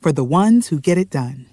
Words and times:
for 0.00 0.12
the 0.12 0.22
ones 0.22 0.72
who 0.72 0.80
get 0.82 0.98
it 0.98 1.10
done. 1.12 1.48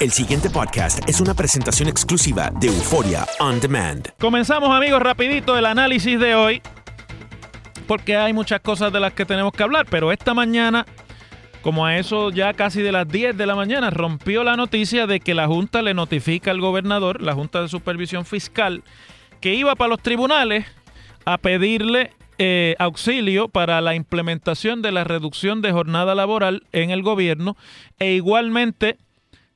El 0.00 0.10
siguiente 0.10 0.50
podcast 0.50 1.08
es 1.08 1.20
una 1.20 1.32
presentación 1.32 1.88
exclusiva 1.88 2.50
de 2.58 2.66
Euforia 2.66 3.24
On 3.38 3.60
Demand. 3.60 4.08
Comenzamos 4.18 4.70
amigos 4.70 5.00
rapidito 5.00 5.56
el 5.56 5.64
análisis 5.64 6.18
de 6.18 6.34
hoy 6.34 6.60
porque 7.86 8.16
hay 8.16 8.32
muchas 8.32 8.60
cosas 8.60 8.92
de 8.92 8.98
las 8.98 9.12
que 9.12 9.24
tenemos 9.24 9.52
que 9.52 9.62
hablar, 9.62 9.86
pero 9.88 10.10
esta 10.10 10.34
mañana, 10.34 10.86
como 11.62 11.86
a 11.86 11.98
eso 11.98 12.30
ya 12.30 12.52
casi 12.54 12.82
de 12.82 12.90
las 12.90 13.06
10 13.06 13.36
de 13.36 13.46
la 13.46 13.54
mañana, 13.54 13.90
rompió 13.90 14.42
la 14.42 14.56
noticia 14.56 15.06
de 15.06 15.20
que 15.20 15.34
la 15.34 15.46
Junta 15.46 15.82
le 15.82 15.94
notifica 15.94 16.50
al 16.50 16.60
gobernador, 16.60 17.22
la 17.22 17.34
Junta 17.34 17.62
de 17.62 17.68
Supervisión 17.68 18.24
Fiscal, 18.24 18.82
que 19.40 19.54
iba 19.54 19.76
para 19.76 19.90
los 19.90 20.02
tribunales 20.02 20.66
a 21.24 21.38
pedirle 21.38 22.10
eh, 22.44 22.74
auxilio 22.80 23.46
para 23.46 23.80
la 23.80 23.94
implementación 23.94 24.82
de 24.82 24.90
la 24.90 25.04
reducción 25.04 25.62
de 25.62 25.70
jornada 25.70 26.16
laboral 26.16 26.66
en 26.72 26.90
el 26.90 27.04
gobierno 27.04 27.56
e 28.00 28.14
igualmente 28.14 28.98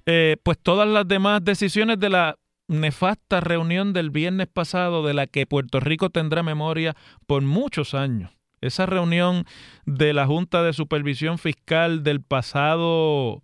eh, 0.06 0.36
pues 0.44 0.56
todas 0.56 0.86
las 0.86 1.08
demás 1.08 1.44
decisiones 1.44 1.98
de 1.98 2.10
la 2.10 2.38
nefasta 2.68 3.40
reunión 3.40 3.92
del 3.92 4.10
viernes 4.10 4.46
pasado 4.46 5.04
de 5.04 5.14
la 5.14 5.26
que 5.26 5.46
Puerto 5.46 5.80
Rico 5.80 6.10
tendrá 6.10 6.44
memoria 6.44 6.94
por 7.26 7.42
muchos 7.42 7.92
años. 7.92 8.30
Esa 8.60 8.86
reunión 8.86 9.46
de 9.84 10.12
la 10.12 10.24
Junta 10.26 10.62
de 10.62 10.72
Supervisión 10.72 11.38
Fiscal 11.38 12.04
del 12.04 12.22
pasado 12.22 13.42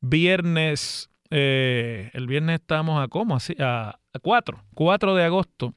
viernes, 0.00 1.10
eh, 1.28 2.10
el 2.14 2.26
viernes 2.26 2.60
estamos 2.60 3.04
a 3.04 3.08
cómo, 3.08 3.36
a, 3.36 3.98
a 4.14 4.18
4, 4.22 4.64
4 4.72 5.14
de 5.14 5.24
agosto, 5.24 5.74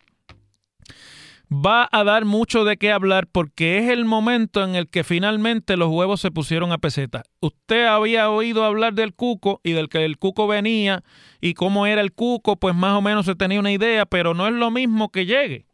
va 1.52 1.88
a 1.92 2.04
dar 2.04 2.26
mucho 2.26 2.66
de 2.66 2.78
qué 2.78 2.92
hablar 2.92 3.28
porque 3.28 3.80
es 3.80 3.90
el 3.90 4.06
momento 4.06 4.64
en 4.64 4.76
el 4.76 4.90
que 4.90 5.04
finalmente 5.04 5.78
los 5.78 5.90
huevos 5.90 6.20
se 6.20 6.32
pusieron 6.32 6.72
a 6.72 6.78
peseta. 6.78 7.24
Usted 7.40 7.86
había 7.86 8.30
oído 8.30 8.64
hablar 8.64 8.94
del 8.94 9.14
cuco 9.14 9.62
y 9.64 9.72
del 9.72 9.90
que 9.90 10.04
el 10.04 10.18
cuco 10.18 10.48
venía 10.48 11.04
y 11.40 11.54
cómo 11.54 11.86
era 11.86 12.02
el 12.02 12.14
cuco, 12.14 12.58
pues 12.58 12.76
más 12.76 12.98
o 12.98 13.02
menos 13.02 13.26
se 13.26 13.36
tenía 13.36 13.60
una 13.60 13.72
idea, 13.72 14.06
pero 14.06 14.34
no 14.34 14.48
es 14.48 14.54
lo 14.54 14.72
mismo 14.72 15.10
que 15.10 15.26
llegue. 15.26 15.66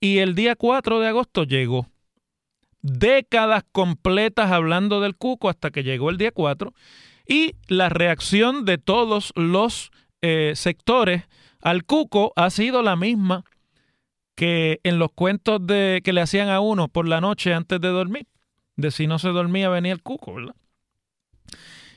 Y 0.00 0.18
el 0.18 0.34
día 0.34 0.54
4 0.54 1.00
de 1.00 1.08
agosto 1.08 1.44
llegó. 1.44 1.88
Décadas 2.82 3.64
completas 3.72 4.52
hablando 4.52 5.00
del 5.00 5.16
cuco 5.16 5.48
hasta 5.48 5.70
que 5.70 5.82
llegó 5.82 6.10
el 6.10 6.18
día 6.18 6.30
4 6.30 6.72
y 7.26 7.56
la 7.66 7.88
reacción 7.88 8.64
de 8.64 8.78
todos 8.78 9.32
los 9.34 9.90
eh, 10.20 10.52
sectores 10.54 11.24
al 11.60 11.84
cuco 11.84 12.32
ha 12.36 12.50
sido 12.50 12.82
la 12.82 12.94
misma 12.94 13.44
que 14.36 14.80
en 14.84 15.00
los 15.00 15.10
cuentos 15.12 15.66
de, 15.66 16.02
que 16.04 16.12
le 16.12 16.20
hacían 16.20 16.48
a 16.48 16.60
uno 16.60 16.88
por 16.88 17.08
la 17.08 17.20
noche 17.20 17.52
antes 17.52 17.80
de 17.80 17.88
dormir, 17.88 18.28
de 18.76 18.92
si 18.92 19.06
no 19.06 19.18
se 19.18 19.30
dormía 19.30 19.68
venía 19.68 19.92
el 19.92 20.02
cuco, 20.02 20.34
¿verdad? 20.34 20.54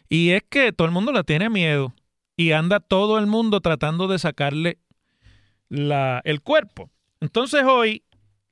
Y 0.08 0.32
es 0.32 0.44
que 0.50 0.72
todo 0.72 0.88
el 0.88 0.94
mundo 0.94 1.12
le 1.12 1.24
tiene 1.24 1.50
miedo 1.50 1.94
y 2.36 2.54
anda 2.54 2.80
todo 2.80 3.20
el 3.20 3.28
mundo 3.28 3.60
tratando 3.60 4.08
de 4.08 4.18
sacarle 4.18 4.80
la, 5.68 6.22
el 6.24 6.42
cuerpo. 6.42 6.90
Entonces 7.20 7.64
hoy 7.66 8.04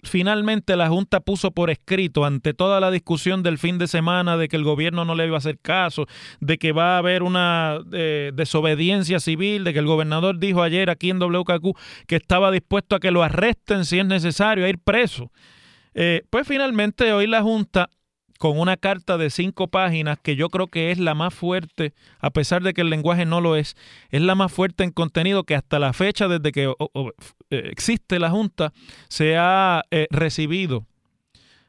finalmente 0.04 0.76
la 0.76 0.90
Junta 0.90 1.20
puso 1.20 1.52
por 1.52 1.70
escrito 1.70 2.26
ante 2.26 2.54
toda 2.54 2.80
la 2.80 2.92
discusión 2.92 3.44
del 3.44 3.58
fin 3.58 3.78
de 3.78 3.88
semana 3.88 4.38
de 4.38 4.48
que 4.48 4.56
el 4.56 4.64
gobierno 4.64 5.06
no 5.06 5.16
le 5.16 5.26
iba 5.26 5.36
a 5.36 5.40
hacer 5.40 5.60
caso, 5.60 6.06
de 6.40 6.58
que 6.58 6.72
va 6.72 6.96
a 6.96 6.98
haber 7.00 7.24
una 7.24 7.80
eh, 7.94 8.32
desobediencia 8.34 9.20
civil, 9.20 9.64
de 9.64 9.74
que 9.74 9.80
el 9.80 9.86
gobernador 9.86 10.40
dijo 10.40 10.62
ayer 10.62 10.90
aquí 10.90 11.10
en 11.10 11.20
WKQ 11.20 11.78
que 12.08 12.16
estaba 12.16 12.52
dispuesto 12.52 12.96
a 12.96 13.00
que 13.00 13.12
lo 13.12 13.24
arresten 13.24 13.86
si 13.86 14.00
es 14.00 14.06
necesario, 14.06 14.66
a 14.66 14.70
ir 14.70 14.80
preso. 14.80 15.32
Eh, 15.94 16.24
pues 16.30 16.48
finalmente 16.48 17.12
hoy 17.14 17.28
la 17.28 17.42
Junta 17.42 17.90
con 18.38 18.60
una 18.60 18.78
carta 18.78 19.18
de 19.18 19.30
cinco 19.30 19.68
páginas 19.68 20.20
que 20.22 20.36
yo 20.36 20.50
creo 20.50 20.68
que 20.68 20.92
es 20.92 21.00
la 21.00 21.16
más 21.16 21.34
fuerte, 21.34 21.94
a 22.20 22.30
pesar 22.30 22.62
de 22.62 22.74
que 22.74 22.82
el 22.82 22.90
lenguaje 22.90 23.26
no 23.26 23.42
lo 23.42 23.56
es, 23.56 23.76
es 24.10 24.22
la 24.22 24.36
más 24.36 24.52
fuerte 24.52 24.84
en 24.84 24.92
contenido 24.92 25.44
que 25.44 25.56
hasta 25.56 25.80
la 25.80 25.94
fecha, 25.94 26.28
desde 26.28 26.52
que 26.52 26.72
existe 27.50 28.20
la 28.20 28.30
Junta, 28.30 28.74
se 29.10 29.38
ha 29.38 29.84
eh, 29.92 30.08
recibido 30.12 30.86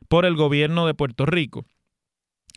por 0.09 0.25
el 0.25 0.37
gobierno 0.37 0.87
de 0.87 0.95
Puerto 0.95 1.27
Rico. 1.27 1.65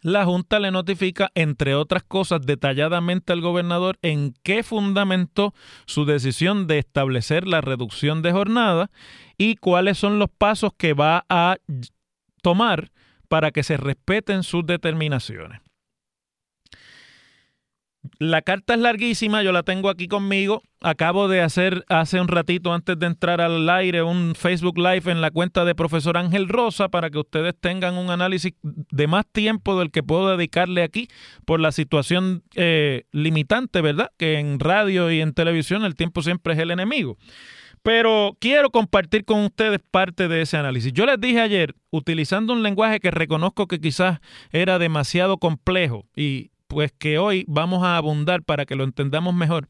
La 0.03 0.25
Junta 0.25 0.59
le 0.59 0.71
notifica, 0.71 1.29
entre 1.35 1.75
otras 1.75 2.01
cosas, 2.01 2.41
detalladamente 2.41 3.33
al 3.33 3.41
gobernador 3.41 3.99
en 4.01 4.33
qué 4.41 4.63
fundamentó 4.63 5.53
su 5.85 6.05
decisión 6.05 6.65
de 6.65 6.79
establecer 6.79 7.47
la 7.47 7.61
reducción 7.61 8.23
de 8.23 8.31
jornada 8.31 8.89
y 9.37 9.57
cuáles 9.57 9.99
son 9.99 10.17
los 10.17 10.29
pasos 10.29 10.71
que 10.75 10.93
va 10.93 11.25
a 11.29 11.57
tomar 12.41 12.91
para 13.27 13.51
que 13.51 13.61
se 13.61 13.77
respeten 13.77 14.41
sus 14.41 14.65
determinaciones. 14.65 15.61
La 18.17 18.41
carta 18.41 18.73
es 18.73 18.79
larguísima, 18.79 19.43
yo 19.43 19.51
la 19.51 19.61
tengo 19.61 19.89
aquí 19.89 20.07
conmigo. 20.07 20.63
Acabo 20.81 21.27
de 21.27 21.41
hacer 21.41 21.85
hace 21.87 22.19
un 22.19 22.27
ratito 22.27 22.73
antes 22.73 22.97
de 22.97 23.05
entrar 23.05 23.41
al 23.41 23.69
aire 23.69 24.01
un 24.01 24.33
Facebook 24.33 24.79
Live 24.79 25.11
en 25.11 25.21
la 25.21 25.29
cuenta 25.29 25.65
de 25.65 25.75
profesor 25.75 26.17
Ángel 26.17 26.49
Rosa 26.49 26.89
para 26.89 27.11
que 27.11 27.19
ustedes 27.19 27.53
tengan 27.59 27.95
un 27.95 28.09
análisis 28.09 28.53
de 28.63 29.07
más 29.07 29.25
tiempo 29.31 29.77
del 29.77 29.91
que 29.91 30.01
puedo 30.01 30.35
dedicarle 30.35 30.81
aquí 30.81 31.09
por 31.45 31.59
la 31.59 31.71
situación 31.71 32.43
eh, 32.55 33.03
limitante, 33.11 33.81
¿verdad? 33.81 34.11
Que 34.17 34.39
en 34.39 34.59
radio 34.59 35.11
y 35.11 35.21
en 35.21 35.33
televisión 35.33 35.83
el 35.85 35.95
tiempo 35.95 36.23
siempre 36.23 36.53
es 36.53 36.59
el 36.59 36.71
enemigo. 36.71 37.17
Pero 37.83 38.37
quiero 38.39 38.69
compartir 38.69 39.25
con 39.25 39.43
ustedes 39.43 39.79
parte 39.89 40.27
de 40.27 40.41
ese 40.41 40.57
análisis. 40.57 40.93
Yo 40.93 41.05
les 41.05 41.19
dije 41.19 41.41
ayer, 41.41 41.75
utilizando 41.89 42.53
un 42.53 42.61
lenguaje 42.61 42.99
que 42.99 43.09
reconozco 43.09 43.67
que 43.67 43.79
quizás 43.79 44.19
era 44.51 44.77
demasiado 44.77 45.37
complejo 45.37 46.05
y 46.15 46.50
pues 46.71 46.93
que 46.97 47.17
hoy 47.17 47.43
vamos 47.49 47.83
a 47.83 47.97
abundar 47.97 48.43
para 48.43 48.65
que 48.65 48.77
lo 48.77 48.85
entendamos 48.85 49.33
mejor 49.35 49.67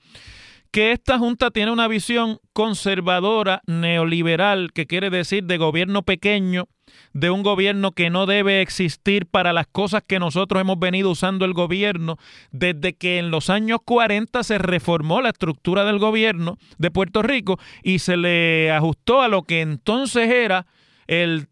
que 0.69 0.93
esta 0.93 1.19
Junta 1.19 1.51
tiene 1.51 1.71
una 1.71 1.87
visión 1.89 2.39
conservadora, 2.53 3.61
neoliberal, 3.67 4.71
que 4.71 4.87
quiere 4.87 5.09
decir 5.09 5.43
de 5.43 5.57
gobierno 5.57 6.03
pequeño, 6.03 6.69
de 7.13 7.29
un 7.29 7.43
gobierno 7.43 7.91
que 7.91 8.09
no 8.09 8.25
debe 8.25 8.61
existir 8.61 9.25
para 9.25 9.51
las 9.51 9.67
cosas 9.67 10.03
que 10.07 10.19
nosotros 10.19 10.61
hemos 10.61 10.79
venido 10.79 11.09
usando 11.09 11.43
el 11.43 11.53
gobierno 11.53 12.17
desde 12.51 12.93
que 12.93 13.17
en 13.17 13.31
los 13.31 13.49
años 13.49 13.79
40 13.83 14.43
se 14.43 14.59
reformó 14.59 15.21
la 15.21 15.29
estructura 15.29 15.83
del 15.83 15.99
gobierno 15.99 16.57
de 16.77 16.91
Puerto 16.91 17.21
Rico 17.21 17.59
y 17.83 17.99
se 17.99 18.15
le 18.15 18.71
ajustó 18.71 19.21
a 19.21 19.27
lo 19.27 19.43
que 19.43 19.61
entonces 19.61 20.29
era 20.29 20.67
el, 21.11 21.47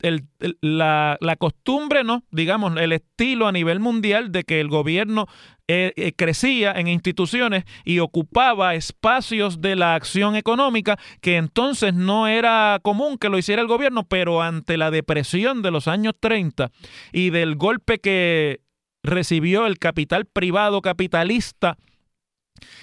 la, 0.61 1.17
la, 1.19 1.35
costumbre, 1.35 2.06
¿no? 2.06 2.23
digamos, 2.31 2.77
el 2.77 2.94
estilo 2.94 3.45
a 3.45 3.51
nivel 3.51 3.81
mundial 3.81 4.31
de 4.31 4.45
que 4.45 4.61
el 4.61 4.69
gobierno 4.69 5.27
eh, 5.67 5.91
eh, 5.97 6.13
crecía 6.15 6.71
en 6.71 6.88
instituciones 6.88 7.65
y 7.83 8.00
ocupaba 8.00 8.73
espacios 8.75 9.59
de 9.59 9.75
la 9.75 9.95
acción 9.95 10.38
económica 10.38 10.97
que 11.19 11.35
entonces 11.35 11.94
no 11.94 12.27
era 12.27 12.79
común 12.81 13.17
que 13.17 13.27
lo 13.27 13.38
hiciera 13.38 13.61
el 13.61 13.67
gobierno, 13.67 14.07
pero 14.07 14.41
ante 14.41 14.77
la 14.77 14.91
depresión 14.91 15.61
de 15.61 15.71
los 15.71 15.89
años 15.89 16.13
30 16.17 16.71
y 17.11 17.29
del 17.29 17.56
golpe 17.56 18.00
que 18.00 18.61
recibió 19.03 19.65
el 19.65 19.77
capital 19.77 20.25
privado 20.25 20.81
capitalista 20.81 21.77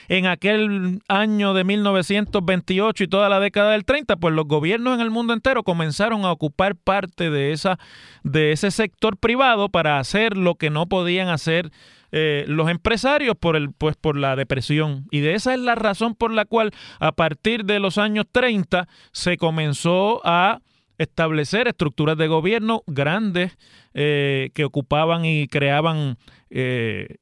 en 0.08 0.26
aquel 0.26 1.00
año 1.08 1.54
de 1.54 1.64
1928 1.64 3.04
y 3.04 3.08
toda 3.08 3.28
la 3.28 3.40
década 3.40 3.72
del 3.72 3.84
30, 3.84 4.16
pues 4.16 4.34
los 4.34 4.46
gobiernos 4.46 4.94
en 4.94 5.00
el 5.00 5.10
mundo 5.10 5.32
entero 5.32 5.62
comenzaron 5.62 6.24
a 6.24 6.32
ocupar 6.32 6.76
parte 6.76 7.30
de, 7.30 7.52
esa, 7.52 7.78
de 8.22 8.52
ese 8.52 8.70
sector 8.70 9.16
privado 9.16 9.68
para 9.68 9.98
hacer 9.98 10.36
lo 10.36 10.54
que 10.54 10.70
no 10.70 10.86
podían 10.86 11.28
hacer 11.28 11.70
eh, 12.12 12.44
los 12.46 12.70
empresarios 12.70 13.36
por, 13.36 13.56
el, 13.56 13.72
pues, 13.72 13.96
por 13.96 14.16
la 14.16 14.36
depresión. 14.36 15.06
Y 15.10 15.20
de 15.20 15.34
esa 15.34 15.54
es 15.54 15.60
la 15.60 15.74
razón 15.74 16.14
por 16.14 16.30
la 16.30 16.44
cual 16.44 16.70
a 16.98 17.12
partir 17.12 17.64
de 17.64 17.80
los 17.80 17.98
años 17.98 18.26
30 18.30 18.88
se 19.12 19.36
comenzó 19.36 20.22
a 20.24 20.60
establecer 20.98 21.68
estructuras 21.68 22.16
de 22.16 22.28
gobierno 22.28 22.82
grandes 22.86 23.58
eh, 23.94 24.50
que 24.54 24.64
ocupaban 24.64 25.24
y 25.24 25.46
creaban 25.48 26.16
eh, 26.50 27.16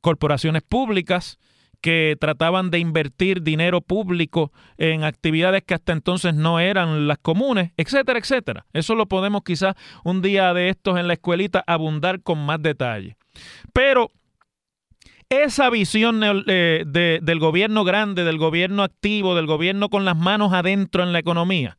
corporaciones 0.00 0.62
públicas 0.62 1.38
que 1.84 2.16
trataban 2.18 2.70
de 2.70 2.78
invertir 2.78 3.42
dinero 3.42 3.82
público 3.82 4.50
en 4.78 5.04
actividades 5.04 5.64
que 5.64 5.74
hasta 5.74 5.92
entonces 5.92 6.32
no 6.32 6.58
eran 6.58 7.06
las 7.06 7.18
comunes, 7.18 7.72
etcétera, 7.76 8.18
etcétera. 8.18 8.64
Eso 8.72 8.94
lo 8.94 9.04
podemos 9.04 9.42
quizás 9.44 9.74
un 10.02 10.22
día 10.22 10.54
de 10.54 10.70
estos 10.70 10.98
en 10.98 11.08
la 11.08 11.12
escuelita 11.12 11.62
abundar 11.66 12.22
con 12.22 12.38
más 12.38 12.62
detalle. 12.62 13.18
Pero 13.74 14.10
esa 15.28 15.68
visión 15.68 16.22
eh, 16.46 16.84
del 16.86 17.38
gobierno 17.38 17.84
grande, 17.84 18.24
del 18.24 18.38
gobierno 18.38 18.82
activo, 18.82 19.34
del 19.34 19.44
gobierno 19.44 19.90
con 19.90 20.06
las 20.06 20.16
manos 20.16 20.54
adentro 20.54 21.02
en 21.02 21.12
la 21.12 21.18
economía, 21.18 21.76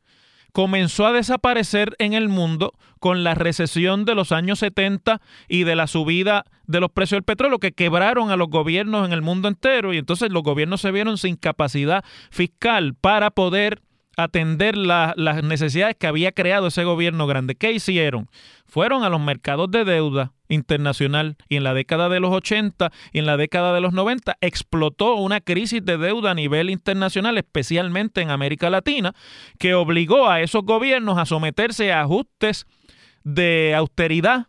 comenzó 0.52 1.08
a 1.08 1.14
desaparecer 1.14 1.96
en 1.98 2.14
el 2.14 2.30
mundo 2.30 2.74
con 3.00 3.24
la 3.24 3.34
recesión 3.34 4.06
de 4.06 4.14
los 4.14 4.32
años 4.32 4.60
70 4.60 5.20
y 5.48 5.64
de 5.64 5.76
la 5.76 5.88
subida 5.88 6.46
de 6.68 6.80
los 6.80 6.92
precios 6.92 7.18
del 7.18 7.24
petróleo 7.24 7.60
que 7.60 7.72
quebraron 7.72 8.32
a 8.32 8.36
los 8.36 8.50
gobiernos 8.50 9.06
en 9.06 9.14
el 9.14 9.22
mundo 9.22 9.48
entero 9.48 9.94
y 9.94 9.98
entonces 9.98 10.32
los 10.32 10.44
gobiernos 10.44 10.82
se 10.82 10.92
vieron 10.92 11.18
sin 11.18 11.36
capacidad 11.36 12.04
fiscal 12.30 12.94
para 12.96 13.32
poder 13.32 13.82
atender 14.18 14.78
las 14.78 15.44
necesidades 15.44 15.96
que 15.98 16.08
había 16.08 16.32
creado 16.32 16.68
ese 16.68 16.84
gobierno 16.84 17.28
grande. 17.28 17.56
¿Qué 17.56 17.72
hicieron? 17.72 18.30
Fueron 18.66 19.04
a 19.04 19.10
los 19.10 19.20
mercados 19.20 19.70
de 19.72 19.84
deuda 19.84 20.32
internacional 20.48 21.38
y 21.50 21.58
en 21.58 21.64
la 21.64 21.74
década 21.74 22.08
de 22.10 22.20
los 22.20 22.32
80 22.32 22.92
y 23.12 23.20
en 23.20 23.26
la 23.26 23.38
década 23.38 23.74
de 23.74 23.82
los 23.82 23.94
90 23.94 24.38
explotó 24.42 25.16
una 25.16 25.42
crisis 25.42 25.84
de 25.84 25.98
deuda 25.98 26.32
a 26.32 26.36
nivel 26.36 26.70
internacional, 26.70 27.38
especialmente 27.38 28.22
en 28.22 28.32
América 28.32 28.70
Latina, 28.70 29.14
que 29.60 29.74
obligó 29.74 30.30
a 30.30 30.42
esos 30.42 30.64
gobiernos 30.64 31.18
a 31.18 31.26
someterse 31.26 31.92
a 31.92 32.02
ajustes 32.02 32.66
de 33.24 33.74
austeridad 33.76 34.48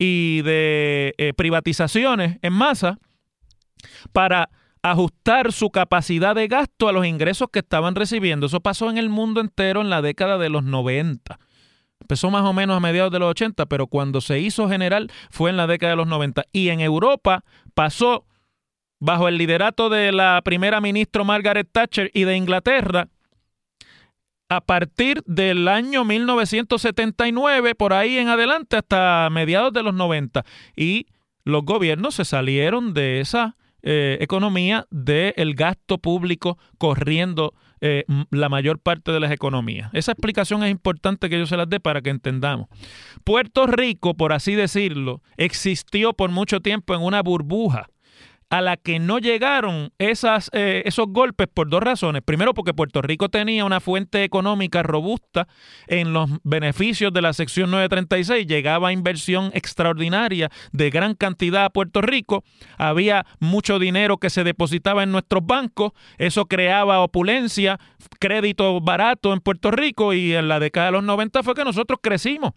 y 0.00 0.40
de 0.42 1.14
eh, 1.18 1.34
privatizaciones 1.34 2.38
en 2.40 2.54
masa 2.54 2.98
para 4.12 4.48
ajustar 4.82 5.52
su 5.52 5.68
capacidad 5.68 6.34
de 6.34 6.48
gasto 6.48 6.88
a 6.88 6.92
los 6.92 7.04
ingresos 7.06 7.48
que 7.52 7.58
estaban 7.58 7.94
recibiendo. 7.94 8.46
Eso 8.46 8.60
pasó 8.60 8.88
en 8.88 8.96
el 8.96 9.10
mundo 9.10 9.42
entero 9.42 9.82
en 9.82 9.90
la 9.90 10.00
década 10.00 10.38
de 10.38 10.48
los 10.48 10.64
90. 10.64 11.38
Empezó 12.00 12.30
más 12.30 12.44
o 12.46 12.54
menos 12.54 12.78
a 12.78 12.80
mediados 12.80 13.12
de 13.12 13.18
los 13.18 13.28
80, 13.28 13.66
pero 13.66 13.88
cuando 13.88 14.22
se 14.22 14.40
hizo 14.40 14.70
general 14.70 15.12
fue 15.28 15.50
en 15.50 15.58
la 15.58 15.66
década 15.66 15.90
de 15.90 15.96
los 15.96 16.06
90. 16.06 16.44
Y 16.50 16.70
en 16.70 16.80
Europa 16.80 17.44
pasó 17.74 18.24
bajo 19.00 19.28
el 19.28 19.36
liderato 19.36 19.90
de 19.90 20.12
la 20.12 20.40
primera 20.42 20.80
ministra 20.80 21.24
Margaret 21.24 21.68
Thatcher 21.70 22.10
y 22.14 22.24
de 22.24 22.36
Inglaterra, 22.36 23.08
a 24.50 24.60
partir 24.60 25.22
del 25.26 25.68
año 25.68 26.04
1979, 26.04 27.76
por 27.76 27.92
ahí 27.92 28.18
en 28.18 28.28
adelante, 28.28 28.76
hasta 28.76 29.28
mediados 29.30 29.72
de 29.72 29.84
los 29.84 29.94
90. 29.94 30.44
Y 30.76 31.06
los 31.44 31.64
gobiernos 31.64 32.16
se 32.16 32.24
salieron 32.24 32.92
de 32.92 33.20
esa 33.20 33.56
eh, 33.82 34.18
economía 34.20 34.86
del 34.90 35.54
gasto 35.54 35.98
público 35.98 36.58
corriendo 36.78 37.54
eh, 37.80 38.04
la 38.30 38.48
mayor 38.48 38.80
parte 38.80 39.12
de 39.12 39.20
las 39.20 39.30
economías. 39.30 39.88
Esa 39.94 40.12
explicación 40.12 40.64
es 40.64 40.70
importante 40.72 41.30
que 41.30 41.38
yo 41.38 41.46
se 41.46 41.56
las 41.56 41.68
dé 41.68 41.78
para 41.78 42.02
que 42.02 42.10
entendamos. 42.10 42.68
Puerto 43.22 43.68
Rico, 43.68 44.14
por 44.14 44.32
así 44.32 44.56
decirlo, 44.56 45.22
existió 45.36 46.12
por 46.12 46.30
mucho 46.30 46.60
tiempo 46.60 46.92
en 46.94 47.02
una 47.02 47.22
burbuja 47.22 47.88
a 48.50 48.60
la 48.60 48.76
que 48.76 48.98
no 48.98 49.18
llegaron 49.18 49.92
eh, 49.98 50.82
esos 50.84 51.06
golpes 51.08 51.46
por 51.52 51.70
dos 51.70 51.82
razones. 51.82 52.22
Primero, 52.22 52.52
porque 52.52 52.74
Puerto 52.74 53.00
Rico 53.00 53.28
tenía 53.28 53.64
una 53.64 53.80
fuente 53.80 54.24
económica 54.24 54.82
robusta 54.82 55.46
en 55.86 56.12
los 56.12 56.28
beneficios 56.42 57.12
de 57.12 57.22
la 57.22 57.32
sección 57.32 57.70
936, 57.70 58.46
llegaba 58.46 58.92
inversión 58.92 59.52
extraordinaria 59.54 60.50
de 60.72 60.90
gran 60.90 61.14
cantidad 61.14 61.64
a 61.64 61.70
Puerto 61.70 62.02
Rico, 62.02 62.42
había 62.76 63.24
mucho 63.38 63.78
dinero 63.78 64.18
que 64.18 64.30
se 64.30 64.42
depositaba 64.42 65.04
en 65.04 65.12
nuestros 65.12 65.46
bancos, 65.46 65.92
eso 66.18 66.46
creaba 66.46 67.00
opulencia, 67.00 67.78
crédito 68.18 68.80
barato 68.80 69.32
en 69.32 69.40
Puerto 69.40 69.70
Rico 69.70 70.12
y 70.12 70.34
en 70.34 70.48
la 70.48 70.58
década 70.58 70.86
de 70.86 70.92
los 70.92 71.04
90 71.04 71.42
fue 71.44 71.54
que 71.54 71.64
nosotros 71.64 72.00
crecimos 72.02 72.52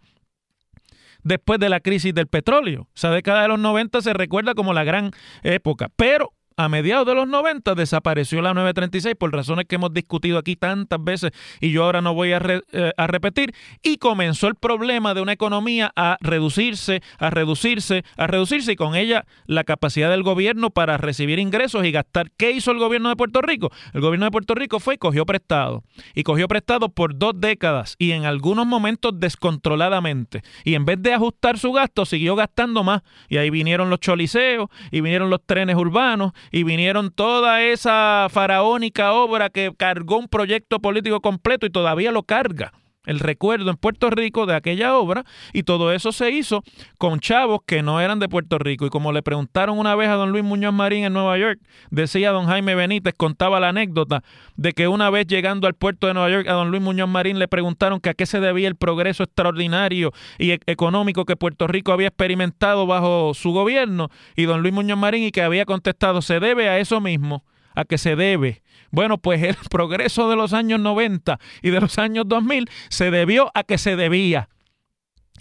después 1.24 1.60
de 1.60 1.70
la 1.70 1.80
crisis 1.80 2.14
del 2.14 2.28
petróleo. 2.28 2.88
Esa 2.96 3.12
década 3.12 3.44
de 3.44 3.48
los 3.48 3.60
90 3.60 4.02
se 4.02 4.14
recuerda 4.14 4.54
como 4.54 4.74
la 4.74 4.84
gran 4.84 5.12
época, 5.44 5.90
pero 5.96 6.33
a 6.58 6.70
mediados 6.70 7.06
de 7.06 7.16
los 7.16 7.28
90 7.28 7.76
desapareció 7.76 8.42
la 8.42 8.54
936 8.54 9.16
por 9.16 9.34
razones 9.34 9.66
que 9.68 9.76
hemos 9.76 9.94
discutido 9.94 10.38
aquí 10.38 10.56
tantas 10.56 11.04
veces 11.04 11.32
y 11.60 11.72
yo 11.72 11.84
ahora 11.84 12.02
no 12.02 12.14
voy 12.14 12.34
a, 12.34 12.42
eh, 12.72 12.92
a, 12.96 13.08
repetir 13.08 13.54
y 13.82 13.98
comenzó 13.98 14.48
el 14.48 14.56
problema 14.56 15.14
de 15.14 15.22
una 15.22 15.34
economía 15.34 15.92
a 15.96 16.18
reducirse, 16.22 17.02
a 17.20 17.30
reducirse, 17.30 18.04
a 18.18 18.28
reducirse 18.28 18.74
y 18.74 18.76
con 18.76 18.96
ella 18.96 19.26
la 19.46 19.64
capacidad 19.64 20.10
del 20.10 20.24
gobierno 20.24 20.70
para 20.70 20.98
recibir 20.98 21.40
ingresos 21.40 21.86
y 21.86 21.92
gastar. 21.92 22.32
¿Qué 22.38 22.52
hizo 22.52 22.72
el 22.72 22.78
gobierno 22.78 23.10
de 23.10 23.16
Puerto 23.16 23.42
Rico? 23.42 23.72
El 23.94 24.02
gobierno 24.02 24.26
de 24.26 24.32
Puerto 24.32 24.56
Rico 24.56 24.80
fue 24.80 24.96
y 24.96 24.98
cogió 24.98 25.26
prestado 25.26 25.84
y 26.14 26.24
cogió 26.24 26.48
prestado 26.48 26.90
por 26.90 27.18
dos 27.18 27.34
décadas 27.36 27.96
y 27.98 28.12
en 28.12 28.26
algunos 28.26 28.66
momentos 28.66 29.20
descontroladamente 29.20 30.42
y 30.64 30.76
en 30.76 30.86
vez 30.86 31.02
de 31.02 31.14
ajustar 31.14 31.58
su 31.58 31.72
gasto 31.72 32.06
siguió 32.06 32.36
gastando 32.36 32.84
más 32.84 33.02
y 33.30 33.38
ahí 33.38 33.50
vinieron 33.50 33.90
los 33.90 34.00
choliseos 34.00 34.70
y 34.92 35.02
vinieron 35.02 35.30
los 35.30 35.44
trenes 35.46 35.76
urbanos 35.76 36.34
y 36.52 36.64
vinieron 36.64 37.12
toda 37.12 37.64
esa 37.64 38.28
faraónica 38.30 39.14
obra 39.14 39.50
que 39.50 39.72
cargó 39.76 40.18
un 40.18 40.28
proyecto 40.28 40.80
político 40.80 41.22
completo 41.22 41.66
y 41.66 41.70
todavía 41.70 42.12
lo 42.12 42.24
carga 42.24 42.74
el 43.06 43.20
recuerdo 43.20 43.70
en 43.70 43.78
Puerto 43.78 44.10
Rico 44.10 44.46
de 44.46 44.56
aquella 44.56 44.98
obra 44.98 45.26
y 45.52 45.64
todo 45.64 45.92
eso 45.92 46.12
se 46.12 46.32
hizo 46.32 46.64
con 46.98 47.20
chavos 47.20 47.62
que 47.66 47.84
no 47.84 48.00
eran 48.00 48.20
de 48.20 48.30
Puerto 48.30 48.58
Rico. 48.60 48.86
Y 48.86 48.90
como 48.90 49.12
le 49.12 49.22
preguntaron 49.22 49.78
una 49.78 49.96
vez 49.96 50.10
a 50.10 50.14
don 50.14 50.32
Luis 50.32 50.44
Muñoz 50.44 50.74
Marín 50.74 51.04
en 51.04 51.14
Nueva 51.14 51.38
York, 51.38 51.60
decía 51.90 52.32
don 52.32 52.48
Jaime 52.48 52.76
Benítez, 52.76 53.14
contaba 53.16 53.60
la 53.60 53.70
anécdota 53.70 54.24
de 54.56 54.72
que 54.74 54.88
una 54.88 55.10
vez 55.10 55.28
llegando 55.28 55.68
al 55.68 55.74
puerto 55.74 56.08
de 56.08 56.14
Nueva 56.14 56.30
York 56.30 56.48
a 56.48 56.54
don 56.54 56.72
Luis 56.72 56.82
Muñoz 56.82 57.10
Marín 57.10 57.40
le 57.40 57.48
preguntaron 57.48 58.00
que 58.00 58.10
a 58.10 58.14
qué 58.14 58.26
se 58.26 58.40
debía 58.40 58.68
el 58.68 58.76
progreso 58.76 59.24
extraordinario 59.24 60.12
y 60.38 60.52
e-, 60.52 60.60
económico 60.66 61.26
que 61.26 61.36
Puerto 61.36 61.68
Rico 61.68 61.92
había 61.92 62.08
experimentado 62.08 62.88
bajo 62.88 63.34
su 63.34 63.52
gobierno 63.52 64.10
y 64.36 64.44
don 64.44 64.62
Luis 64.62 64.74
Muñoz 64.74 64.98
Marín 64.98 65.24
y 65.24 65.32
que 65.32 65.42
había 65.42 65.66
contestado 65.66 66.22
se 66.22 66.40
debe 66.40 66.70
a 66.70 66.80
eso 66.80 67.02
mismo 67.02 67.44
a 67.76 67.86
que 67.86 67.98
se 67.98 68.16
debe. 68.16 68.64
Bueno, 68.92 69.18
pues 69.18 69.42
el 69.44 69.56
progreso 69.70 70.30
de 70.30 70.36
los 70.36 70.54
años 70.54 70.80
90 70.80 71.40
y 71.62 71.70
de 71.70 71.82
los 71.82 71.98
años 71.98 72.26
2000 72.28 72.70
se 72.90 73.12
debió 73.12 73.52
a 73.54 73.64
que 73.64 73.78
se 73.78 73.96
debía. 73.96 74.50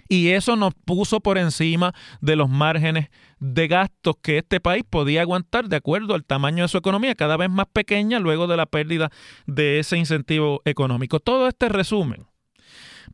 Y 0.09 0.31
eso 0.31 0.57
nos 0.57 0.75
puso 0.75 1.21
por 1.21 1.39
encima 1.39 1.95
de 2.21 2.37
los 2.37 2.49
márgenes 2.49 3.09
de 3.39 3.67
gastos 3.67 4.17
que 4.21 4.39
este 4.39 4.61
país 4.61 4.85
podía 4.89 5.23
aguantar 5.23 5.69
de 5.69 5.77
acuerdo 5.77 6.15
al 6.15 6.25
tamaño 6.25 6.65
de 6.65 6.69
su 6.69 6.79
economía, 6.79 7.15
cada 7.15 7.37
vez 7.37 7.51
más 7.51 7.67
pequeña 7.73 8.19
luego 8.19 8.47
de 8.47 8.57
la 8.57 8.67
pérdida 8.67 9.11
de 9.47 9.79
ese 9.79 9.97
incentivo 9.97 10.61
económico. 10.65 11.19
Todo 11.19 11.49
este 11.49 11.69
resumen 11.69 12.27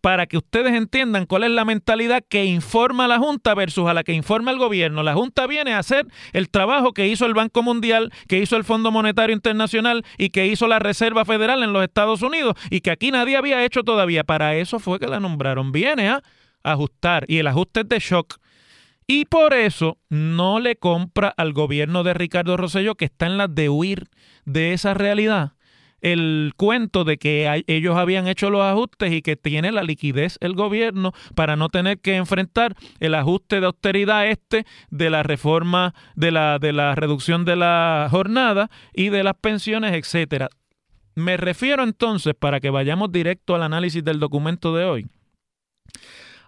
para 0.01 0.27
que 0.27 0.37
ustedes 0.37 0.75
entiendan 0.75 1.27
cuál 1.27 1.45
es 1.45 1.51
la 1.51 1.65
mentalidad 1.65 2.25
que 2.29 2.45
informa 2.45 3.09
la 3.09 3.19
Junta 3.19 3.55
versus 3.55 3.89
a 3.89 3.95
la 3.95 4.05
que 4.05 4.13
informa 4.13 4.51
el 4.51 4.59
gobierno. 4.59 5.03
La 5.03 5.15
Junta 5.15 5.47
viene 5.47 5.75
a 5.75 5.79
hacer 5.79 6.07
el 6.33 6.49
trabajo 6.51 6.93
que 6.93 7.09
hizo 7.09 7.27
el 7.27 7.35
Banco 7.35 7.63
Mundial, 7.63 8.13
que 8.29 8.39
hizo 8.39 8.57
el 8.57 8.65
Fondo 8.65 8.91
Monetario 8.91 9.35
Internacional 9.35 10.05
y 10.17 10.31
que 10.31 10.47
hizo 10.47 10.67
la 10.69 10.79
Reserva 10.79 11.25
Federal 11.25 11.63
en 11.63 11.73
los 11.73 11.83
Estados 11.83 12.23
Unidos 12.23 12.55
y 12.71 12.81
que 12.81 12.91
aquí 12.91 13.11
nadie 13.11 13.37
había 13.37 13.65
hecho 13.65 13.83
todavía. 13.83 14.25
Para 14.25 14.57
eso 14.57 14.79
fue 14.79 14.99
que 14.99 15.07
la 15.07 15.21
nombraron. 15.21 15.73
Viene 15.73 16.09
a 16.09 16.23
ajustar 16.63 17.25
y 17.29 17.39
el 17.39 17.47
ajuste 17.47 17.81
es 17.81 17.89
de 17.89 17.99
shock. 17.99 18.39
Y 19.11 19.25
por 19.25 19.55
eso 19.55 19.97
no 20.11 20.61
le 20.61 20.77
compra 20.77 21.33
al 21.35 21.55
gobierno 21.55 22.05
de 22.05 22.13
Ricardo 22.13 22.59
Rosselló, 22.59 22.95
que 22.95 23.07
está 23.07 23.25
en 23.25 23.39
la 23.39 23.49
de 23.49 23.71
huir 23.71 24.09
de 24.45 24.75
esa 24.75 24.93
realidad, 24.93 25.53
el 26.01 26.53
cuento 26.57 27.05
de 27.05 27.19
que 27.19 27.65
ellos 27.67 27.97
habían 27.97 28.29
hecho 28.29 28.51
los 28.51 28.63
ajustes 28.63 29.13
y 29.13 29.23
que 29.23 29.37
tiene 29.37 29.73
la 29.73 29.83
liquidez 29.83 30.39
el 30.41 30.55
gobierno 30.55 31.13
para 31.35 31.57
no 31.57 31.69
tener 31.69 31.99
que 31.99 32.17
enfrentar 32.17 32.77
el 33.01 33.15
ajuste 33.15 33.61
de 33.61 33.67
austeridad 33.67 34.27
este 34.27 34.67
de 34.91 35.11
la 35.11 35.23
reforma 35.23 35.95
de 36.15 36.31
la, 36.31 36.59
de 36.59 36.73
la 36.73 36.95
reducción 36.95 37.45
de 37.45 37.57
la 37.57 38.09
jornada 38.11 38.71
y 38.95 39.09
de 39.09 39.25
las 39.25 39.35
pensiones, 39.35 39.93
etcétera. 39.95 40.49
Me 41.15 41.37
refiero 41.37 41.83
entonces, 41.83 42.35
para 42.39 42.61
que 42.61 42.71
vayamos 42.71 43.11
directo 43.11 43.57
al 43.57 43.65
análisis 43.65 44.05
del 44.05 44.21
documento 44.21 44.73
de 44.75 44.85
hoy, 44.85 45.07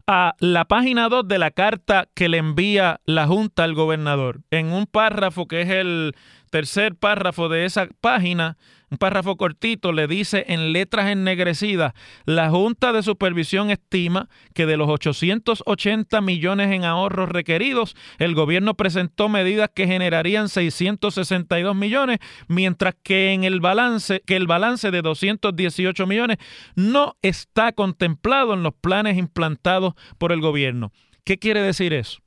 a 0.06 0.34
la 0.38 0.64
página 0.64 1.08
2 1.08 1.26
de 1.26 1.38
la 1.38 1.50
carta 1.50 2.08
que 2.14 2.28
le 2.28 2.38
envía 2.38 3.00
la 3.04 3.26
Junta 3.26 3.64
al 3.64 3.74
gobernador. 3.74 4.40
En 4.50 4.72
un 4.72 4.86
párrafo 4.86 5.46
que 5.46 5.62
es 5.62 5.68
el 5.70 6.14
tercer 6.50 6.94
párrafo 6.94 7.48
de 7.48 7.64
esa 7.64 7.88
página, 8.00 8.56
un 8.90 8.98
párrafo 8.98 9.36
cortito, 9.36 9.92
le 9.92 10.08
dice 10.08 10.44
en 10.48 10.72
letras 10.72 11.10
ennegrecidas, 11.10 11.92
la 12.24 12.50
Junta 12.50 12.92
de 12.92 13.02
Supervisión 13.02 13.70
estima 13.70 14.28
que 14.52 14.66
de 14.66 14.76
los 14.76 14.88
880 14.88 16.20
millones 16.20 16.72
en 16.72 16.84
ahorros 16.84 17.28
requeridos, 17.28 17.94
el 18.18 18.34
gobierno 18.34 18.74
presentó 18.74 19.28
medidas 19.28 19.70
que 19.72 19.86
generarían 19.86 20.48
662 20.48 21.76
millones, 21.76 22.18
mientras 22.48 22.96
que 23.00 23.32
en 23.32 23.44
el 23.44 23.60
balance, 23.60 24.22
que 24.26 24.36
el 24.36 24.48
balance 24.48 24.90
de 24.90 25.02
218 25.02 26.06
millones 26.06 26.38
no 26.74 27.16
está 27.22 27.72
contemplado 27.72 28.54
en 28.54 28.64
los 28.64 28.74
planes 28.74 29.16
implantados 29.16 29.94
por 30.18 30.32
el 30.32 30.40
gobierno. 30.40 30.90
¿Qué 31.24 31.38
quiere 31.38 31.62
decir 31.62 31.92
eso? 31.92 32.18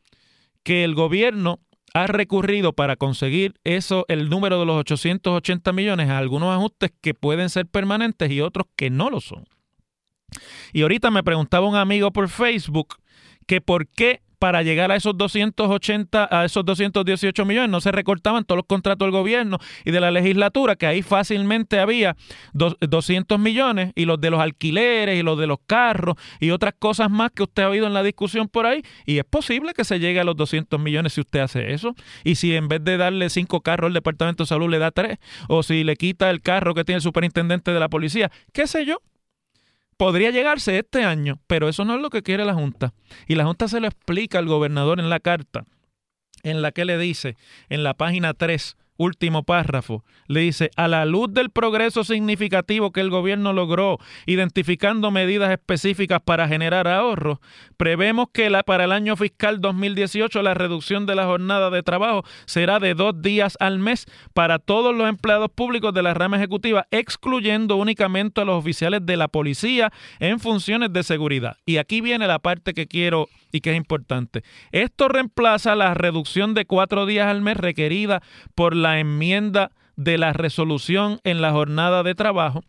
Que 0.63 0.85
el 0.85 0.95
gobierno 0.95 1.59
ha 1.93 2.07
recurrido 2.07 2.73
para 2.73 2.95
conseguir 2.95 3.53
eso, 3.63 4.05
el 4.07 4.29
número 4.29 4.59
de 4.59 4.65
los 4.65 4.77
880 4.77 5.71
millones, 5.73 6.09
a 6.09 6.17
algunos 6.17 6.55
ajustes 6.55 6.91
que 7.01 7.13
pueden 7.13 7.49
ser 7.49 7.67
permanentes 7.67 8.31
y 8.31 8.41
otros 8.41 8.67
que 8.75 8.89
no 8.89 9.09
lo 9.09 9.21
son. 9.21 9.45
Y 10.73 10.81
ahorita 10.81 11.11
me 11.11 11.23
preguntaba 11.23 11.67
un 11.67 11.75
amigo 11.75 12.11
por 12.11 12.29
Facebook 12.29 12.95
que 13.45 13.61
por 13.61 13.87
qué 13.87 14.21
para 14.43 14.61
llegar 14.61 14.91
a 14.91 14.97
esos 14.97 15.17
280, 15.17 16.27
a 16.29 16.43
esos 16.43 16.65
218 16.65 17.45
millones, 17.45 17.69
no 17.69 17.79
se 17.79 17.93
recortaban 17.93 18.43
todos 18.43 18.57
los 18.57 18.65
contratos 18.65 19.05
del 19.05 19.13
gobierno 19.13 19.57
y 19.85 19.91
de 19.91 20.01
la 20.01 20.11
legislatura, 20.11 20.75
que 20.75 20.85
ahí 20.85 21.01
fácilmente 21.01 21.79
había 21.79 22.17
200 22.51 23.39
millones, 23.39 23.93
y 23.95 24.03
los 24.03 24.19
de 24.19 24.31
los 24.31 24.41
alquileres, 24.41 25.17
y 25.17 25.23
los 25.23 25.39
de 25.39 25.47
los 25.47 25.59
carros, 25.65 26.15
y 26.41 26.51
otras 26.51 26.73
cosas 26.77 27.09
más 27.09 27.31
que 27.31 27.43
usted 27.43 27.63
ha 27.63 27.69
oído 27.69 27.87
en 27.87 27.93
la 27.93 28.03
discusión 28.03 28.49
por 28.49 28.65
ahí, 28.65 28.83
y 29.05 29.17
es 29.17 29.23
posible 29.23 29.71
que 29.73 29.85
se 29.85 30.01
llegue 30.01 30.19
a 30.19 30.25
los 30.25 30.35
200 30.35 30.77
millones 30.77 31.13
si 31.13 31.21
usted 31.21 31.39
hace 31.39 31.71
eso, 31.71 31.95
y 32.25 32.35
si 32.35 32.53
en 32.53 32.67
vez 32.67 32.83
de 32.83 32.97
darle 32.97 33.29
cinco 33.29 33.61
carros 33.61 33.87
al 33.87 33.93
Departamento 33.93 34.43
de 34.43 34.47
Salud 34.49 34.69
le 34.69 34.77
da 34.77 34.91
tres, 34.91 35.19
o 35.47 35.63
si 35.63 35.85
le 35.85 35.95
quita 35.95 36.29
el 36.29 36.41
carro 36.41 36.73
que 36.73 36.83
tiene 36.83 36.97
el 36.97 37.01
superintendente 37.01 37.71
de 37.71 37.79
la 37.79 37.87
policía, 37.87 38.29
qué 38.51 38.67
sé 38.67 38.85
yo, 38.85 38.97
podría 39.97 40.31
llegarse 40.31 40.77
este 40.77 41.03
año, 41.03 41.39
pero 41.47 41.69
eso 41.69 41.85
no 41.85 41.95
es 41.95 42.01
lo 42.01 42.09
que 42.09 42.23
quiere 42.23 42.45
la 42.45 42.53
Junta. 42.53 42.93
Y 43.27 43.35
la 43.35 43.45
Junta 43.45 43.67
se 43.67 43.79
lo 43.79 43.87
explica 43.87 44.39
al 44.39 44.47
gobernador 44.47 44.99
en 44.99 45.09
la 45.09 45.19
carta, 45.19 45.65
en 46.43 46.61
la 46.61 46.71
que 46.71 46.85
le 46.85 46.97
dice, 46.97 47.35
en 47.69 47.83
la 47.83 47.93
página 47.93 48.33
3, 48.33 48.77
último 48.97 49.43
párrafo, 49.43 50.03
le 50.27 50.41
dice, 50.41 50.71
a 50.75 50.87
la 50.87 51.05
luz 51.05 51.33
del 51.33 51.49
progreso 51.49 52.03
significativo 52.03 52.91
que 52.91 53.01
el 53.01 53.09
gobierno 53.09 53.53
logró, 53.53 53.97
identificando 54.25 55.11
medidas 55.11 55.51
específicas 55.51 56.21
para 56.23 56.47
generar 56.47 56.87
ahorros, 56.87 57.39
prevemos 57.77 58.27
que 58.33 58.49
la, 58.49 58.63
para 58.63 58.85
el 58.85 58.91
año 58.91 59.15
fiscal 59.15 59.61
2018 59.61 60.41
la 60.41 60.53
reducción 60.53 61.05
de 61.05 61.15
la 61.15 61.25
jornada 61.25 61.69
de 61.69 61.83
trabajo 61.83 62.23
será 62.45 62.79
de 62.79 62.93
dos 62.93 63.21
días 63.21 63.57
al 63.59 63.79
mes 63.79 64.05
para 64.33 64.59
todos 64.59 64.95
los 64.95 65.07
empleados 65.07 65.49
públicos 65.53 65.93
de 65.93 66.03
la 66.03 66.13
rama 66.13 66.37
ejecutiva, 66.37 66.87
excluyendo 66.91 67.75
únicamente 67.75 68.41
a 68.41 68.45
los 68.45 68.55
oficiales 68.55 69.05
de 69.05 69.17
la 69.17 69.27
policía 69.27 69.91
en 70.19 70.39
funciones 70.39 70.93
de 70.93 71.03
seguridad. 71.03 71.57
Y 71.65 71.77
aquí 71.77 72.01
viene 72.01 72.27
la 72.27 72.39
parte 72.39 72.73
que 72.73 72.87
quiero 72.87 73.27
y 73.51 73.61
que 73.61 73.71
es 73.71 73.77
importante. 73.77 74.43
Esto 74.71 75.07
reemplaza 75.07 75.75
la 75.75 75.93
reducción 75.93 76.53
de 76.53 76.65
cuatro 76.65 77.05
días 77.05 77.27
al 77.27 77.41
mes 77.41 77.55
requerida 77.55 78.21
por 78.55 78.75
la 78.75 78.82
enmienda 78.99 79.71
de 79.95 80.17
la 80.17 80.33
resolución 80.33 81.19
en 81.23 81.41
la 81.41 81.51
jornada 81.51 82.03
de 82.03 82.15
trabajo 82.15 82.63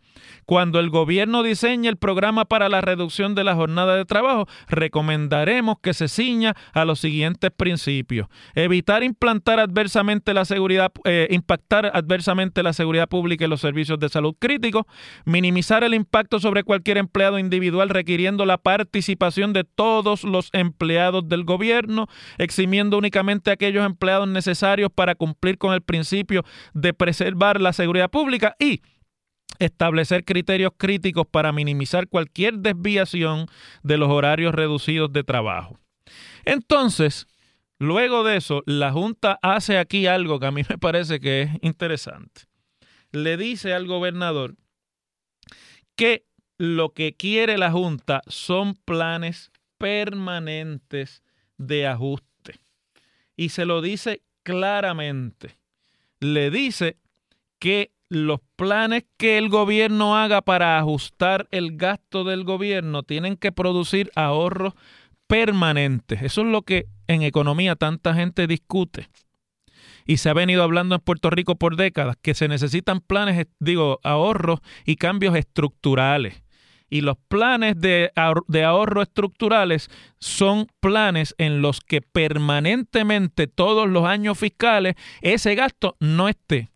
cuando 0.45 0.79
el 0.79 0.89
gobierno 0.89 1.43
diseñe 1.43 1.87
el 1.87 1.97
programa 1.97 2.45
para 2.45 2.69
la 2.69 2.81
reducción 2.81 3.35
de 3.35 3.43
la 3.43 3.55
jornada 3.55 3.95
de 3.95 4.05
trabajo, 4.05 4.47
recomendaremos 4.67 5.77
que 5.81 5.93
se 5.93 6.07
ciña 6.07 6.55
a 6.73 6.85
los 6.85 6.99
siguientes 6.99 7.51
principios. 7.51 8.27
Evitar 8.53 9.03
implantar 9.03 9.59
adversamente 9.59 10.33
la 10.33 10.45
seguridad, 10.45 10.91
eh, 11.03 11.27
impactar 11.31 11.91
adversamente 11.93 12.61
la 12.63 12.73
seguridad 12.73 13.09
pública 13.09 13.45
y 13.45 13.47
los 13.47 13.61
servicios 13.61 13.99
de 13.99 14.09
salud 14.09 14.35
críticos, 14.37 14.83
minimizar 15.25 15.83
el 15.83 15.93
impacto 15.93 16.39
sobre 16.39 16.63
cualquier 16.63 16.97
empleado 16.97 17.39
individual 17.39 17.89
requiriendo 17.89 18.45
la 18.45 18.57
participación 18.57 19.53
de 19.53 19.63
todos 19.63 20.23
los 20.23 20.49
empleados 20.53 21.27
del 21.27 21.43
gobierno, 21.43 22.07
eximiendo 22.37 22.97
únicamente 22.97 23.51
aquellos 23.51 23.85
empleados 23.85 24.27
necesarios 24.27 24.91
para 24.93 25.15
cumplir 25.15 25.57
con 25.57 25.73
el 25.73 25.81
principio 25.81 26.43
de 26.73 26.93
preservar 27.15 27.61
la 27.61 27.71
seguridad 27.71 28.09
pública 28.09 28.57
y 28.59 28.81
establecer 29.59 30.25
criterios 30.25 30.73
críticos 30.77 31.25
para 31.25 31.53
minimizar 31.53 32.09
cualquier 32.09 32.59
desviación 32.59 33.47
de 33.83 33.97
los 33.97 34.09
horarios 34.09 34.53
reducidos 34.53 35.13
de 35.13 35.23
trabajo. 35.23 35.79
Entonces, 36.43 37.25
luego 37.79 38.25
de 38.25 38.35
eso, 38.35 38.63
la 38.65 38.91
Junta 38.91 39.39
hace 39.41 39.77
aquí 39.77 40.07
algo 40.07 40.41
que 40.41 40.47
a 40.47 40.51
mí 40.51 40.63
me 40.67 40.77
parece 40.77 41.21
que 41.21 41.43
es 41.43 41.51
interesante. 41.61 42.41
Le 43.13 43.37
dice 43.37 43.73
al 43.73 43.87
gobernador 43.87 44.55
que 45.95 46.25
lo 46.57 46.89
que 46.89 47.15
quiere 47.15 47.57
la 47.57 47.71
Junta 47.71 48.23
son 48.27 48.75
planes 48.75 49.51
permanentes 49.77 51.23
de 51.57 51.87
ajuste. 51.87 52.59
Y 53.37 53.49
se 53.49 53.65
lo 53.65 53.81
dice 53.81 54.21
claramente. 54.43 55.57
Le 56.19 56.49
dice 56.49 56.97
que 57.65 57.93
los 58.09 58.41
planes 58.57 59.05
que 59.17 59.39
el 59.39 59.49
gobierno 59.49 60.15
haga 60.15 60.43
para 60.43 60.77
ajustar 60.77 61.47
el 61.49 61.77
gasto 61.77 62.23
del 62.23 62.43
gobierno 62.43 63.01
tienen 63.01 63.37
que 63.37 63.51
producir 63.51 64.11
ahorros 64.15 64.75
permanentes. 65.25 66.21
Eso 66.21 66.41
es 66.41 66.47
lo 66.47 66.61
que 66.61 66.85
en 67.07 67.23
economía 67.23 67.75
tanta 67.75 68.13
gente 68.13 68.45
discute. 68.45 69.09
Y 70.05 70.17
se 70.17 70.29
ha 70.29 70.33
venido 70.33 70.61
hablando 70.61 70.93
en 70.93 71.01
Puerto 71.01 71.31
Rico 71.31 71.55
por 71.55 71.75
décadas, 71.75 72.17
que 72.21 72.35
se 72.35 72.47
necesitan 72.47 72.99
planes, 72.99 73.47
digo, 73.59 73.99
ahorros 74.03 74.59
y 74.85 74.97
cambios 74.97 75.35
estructurales. 75.35 76.43
Y 76.87 77.01
los 77.01 77.17
planes 77.17 77.81
de, 77.81 78.11
de 78.47 78.63
ahorro 78.63 79.01
estructurales 79.01 79.89
son 80.19 80.67
planes 80.81 81.33
en 81.39 81.63
los 81.63 81.81
que 81.81 82.01
permanentemente 82.01 83.47
todos 83.47 83.89
los 83.89 84.05
años 84.05 84.37
fiscales 84.37 84.93
ese 85.21 85.55
gasto 85.55 85.97
no 85.99 86.29
esté 86.29 86.69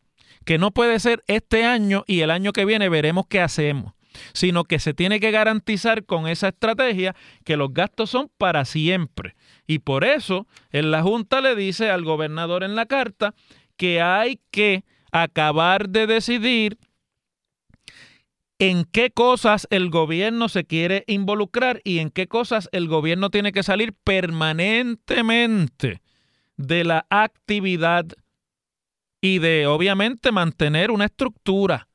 que 0.49 0.57
no 0.57 0.71
puede 0.71 0.99
ser 0.99 1.23
este 1.27 1.63
año 1.63 2.03
y 2.07 2.21
el 2.21 2.31
año 2.31 2.53
que 2.53 2.65
viene 2.65 2.89
veremos 2.89 3.27
qué 3.27 3.39
hacemos, 3.39 3.93
sino 4.33 4.63
que 4.63 4.79
se 4.79 4.95
tiene 4.95 5.19
que 5.19 5.29
garantizar 5.29 6.05
con 6.05 6.27
esa 6.27 6.47
estrategia 6.47 7.15
que 7.45 7.55
los 7.55 7.71
gastos 7.71 8.09
son 8.09 8.31
para 8.35 8.65
siempre. 8.65 9.35
Y 9.67 9.77
por 9.77 10.03
eso 10.03 10.47
en 10.71 10.89
la 10.89 11.03
Junta 11.03 11.41
le 11.41 11.55
dice 11.55 11.91
al 11.91 12.03
gobernador 12.03 12.63
en 12.63 12.75
la 12.75 12.87
carta 12.87 13.35
que 13.77 14.01
hay 14.01 14.39
que 14.49 14.85
acabar 15.11 15.87
de 15.87 16.07
decidir 16.07 16.79
en 18.57 18.85
qué 18.85 19.11
cosas 19.11 19.67
el 19.69 19.91
gobierno 19.91 20.49
se 20.49 20.65
quiere 20.65 21.03
involucrar 21.05 21.79
y 21.83 21.99
en 21.99 22.09
qué 22.09 22.27
cosas 22.27 22.69
el 22.71 22.87
gobierno 22.87 23.29
tiene 23.29 23.51
que 23.51 23.61
salir 23.61 23.93
permanentemente 23.93 26.01
de 26.57 26.83
la 26.85 27.05
actividad 27.11 28.07
y 29.21 29.39
de 29.39 29.67
obviamente 29.67 30.31
mantener 30.31 30.91
una 30.91 31.05
estructura 31.05 31.87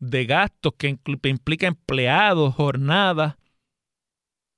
de 0.00 0.26
gastos 0.26 0.74
que 0.76 0.98
implica 1.28 1.66
empleados, 1.66 2.54
jornadas, 2.54 3.36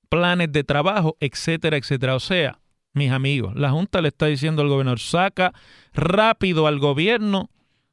planes 0.09 0.51
de 0.51 0.63
trabajo, 0.63 1.15
etcétera, 1.19 1.77
etcétera. 1.77 2.15
O 2.15 2.19
sea, 2.19 2.59
mis 2.93 3.11
amigos, 3.11 3.55
la 3.55 3.71
Junta 3.71 4.01
le 4.01 4.09
está 4.09 4.25
diciendo 4.25 4.61
al 4.61 4.69
gobernador, 4.69 4.99
saca 4.99 5.53
rápido 5.93 6.67
al 6.67 6.79
gobierno 6.79 7.49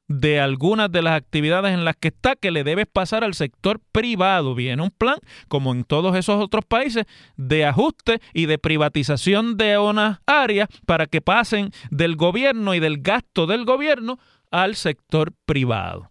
de 0.08 0.40
algunas 0.40 0.92
de 0.92 1.02
las 1.02 1.16
actividades 1.16 1.72
en 1.72 1.84
las 1.84 1.96
que 1.96 2.08
está 2.08 2.36
que 2.36 2.50
le 2.50 2.64
debes 2.64 2.86
pasar 2.86 3.24
al 3.24 3.34
sector 3.34 3.80
privado. 3.92 4.54
Viene 4.54 4.82
un 4.82 4.90
plan, 4.90 5.16
como 5.48 5.72
en 5.72 5.84
todos 5.84 6.16
esos 6.16 6.42
otros 6.42 6.64
países, 6.64 7.06
de 7.36 7.64
ajuste 7.64 8.20
y 8.32 8.46
de 8.46 8.58
privatización 8.58 9.56
de 9.56 9.78
unas 9.78 10.18
áreas 10.26 10.68
para 10.86 11.06
que 11.06 11.20
pasen 11.20 11.70
del 11.90 12.16
gobierno 12.16 12.74
y 12.74 12.80
del 12.80 12.98
gasto 12.98 13.46
del 13.46 13.64
gobierno 13.64 14.18
al 14.50 14.76
sector 14.76 15.32
privado. 15.46 16.10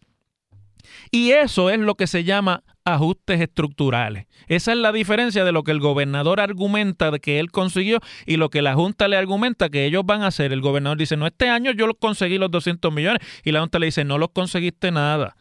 Y 1.12 1.32
eso 1.32 1.70
es 1.70 1.80
lo 1.80 1.96
que 1.96 2.08
se 2.08 2.24
llama 2.24 2.64
ajustes 2.86 3.40
estructurales. 3.42 4.28
Esa 4.48 4.74
es 4.74 4.78
la 4.78 4.92
diferencia 4.92 5.44
de 5.44 5.52
lo 5.52 5.64
que 5.64 5.72
el 5.72 5.80
gobernador 5.80 6.40
argumenta 6.40 7.18
que 7.20 7.40
él 7.40 7.52
consiguió 7.52 8.00
y 8.26 8.38
lo 8.38 8.50
que 8.50 8.62
la 8.62 8.76
Junta 8.76 9.08
le 9.08 9.18
argumenta 9.18 9.70
que 9.70 9.86
ellos 9.86 10.04
van 10.06 10.24
a 10.24 10.28
hacer. 10.28 10.52
El 10.52 10.62
gobernador 10.62 10.98
dice, 10.98 11.18
no, 11.18 11.28
este 11.28 11.50
año 11.50 11.72
yo 11.72 11.94
conseguí 11.96 12.38
los 12.38 12.52
200 12.52 12.92
millones 12.94 13.26
y 13.44 13.52
la 13.52 13.62
Junta 13.62 13.80
le 13.80 13.88
dice, 13.88 14.04
no 14.04 14.18
los 14.18 14.30
conseguiste 14.30 14.92
nada. 14.92 15.36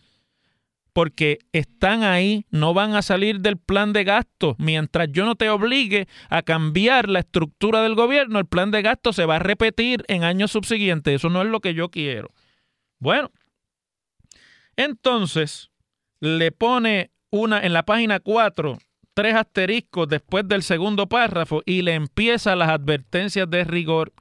Porque 0.92 1.38
están 1.52 2.02
ahí, 2.02 2.44
no 2.50 2.74
van 2.74 2.94
a 2.94 3.00
salir 3.00 3.40
del 3.40 3.56
plan 3.56 3.94
de 3.94 4.04
gasto. 4.04 4.56
Mientras 4.58 5.08
yo 5.10 5.24
no 5.24 5.36
te 5.36 5.48
obligue 5.48 6.06
a 6.28 6.42
cambiar 6.42 7.08
la 7.08 7.20
estructura 7.20 7.82
del 7.82 7.94
gobierno, 7.94 8.38
el 8.38 8.46
plan 8.46 8.70
de 8.70 8.82
gasto 8.82 9.14
se 9.14 9.24
va 9.24 9.36
a 9.36 9.38
repetir 9.38 10.04
en 10.08 10.22
años 10.22 10.52
subsiguientes. 10.52 11.14
Eso 11.14 11.30
no 11.30 11.40
es 11.40 11.48
lo 11.48 11.60
que 11.60 11.72
yo 11.72 11.88
quiero. 11.88 12.30
Bueno, 12.98 13.30
entonces 14.76 15.70
le 16.20 16.52
pone 16.52 17.10
una 17.32 17.60
en 17.60 17.72
la 17.72 17.82
página 17.82 18.20
4 18.20 18.78
tres 19.14 19.34
asteriscos 19.34 20.08
después 20.08 20.46
del 20.48 20.62
segundo 20.62 21.08
párrafo 21.08 21.62
y 21.66 21.82
le 21.82 21.94
empieza 21.94 22.56
las 22.56 22.70
advertencias 22.70 23.48
de 23.50 23.64
rigor 23.64 24.12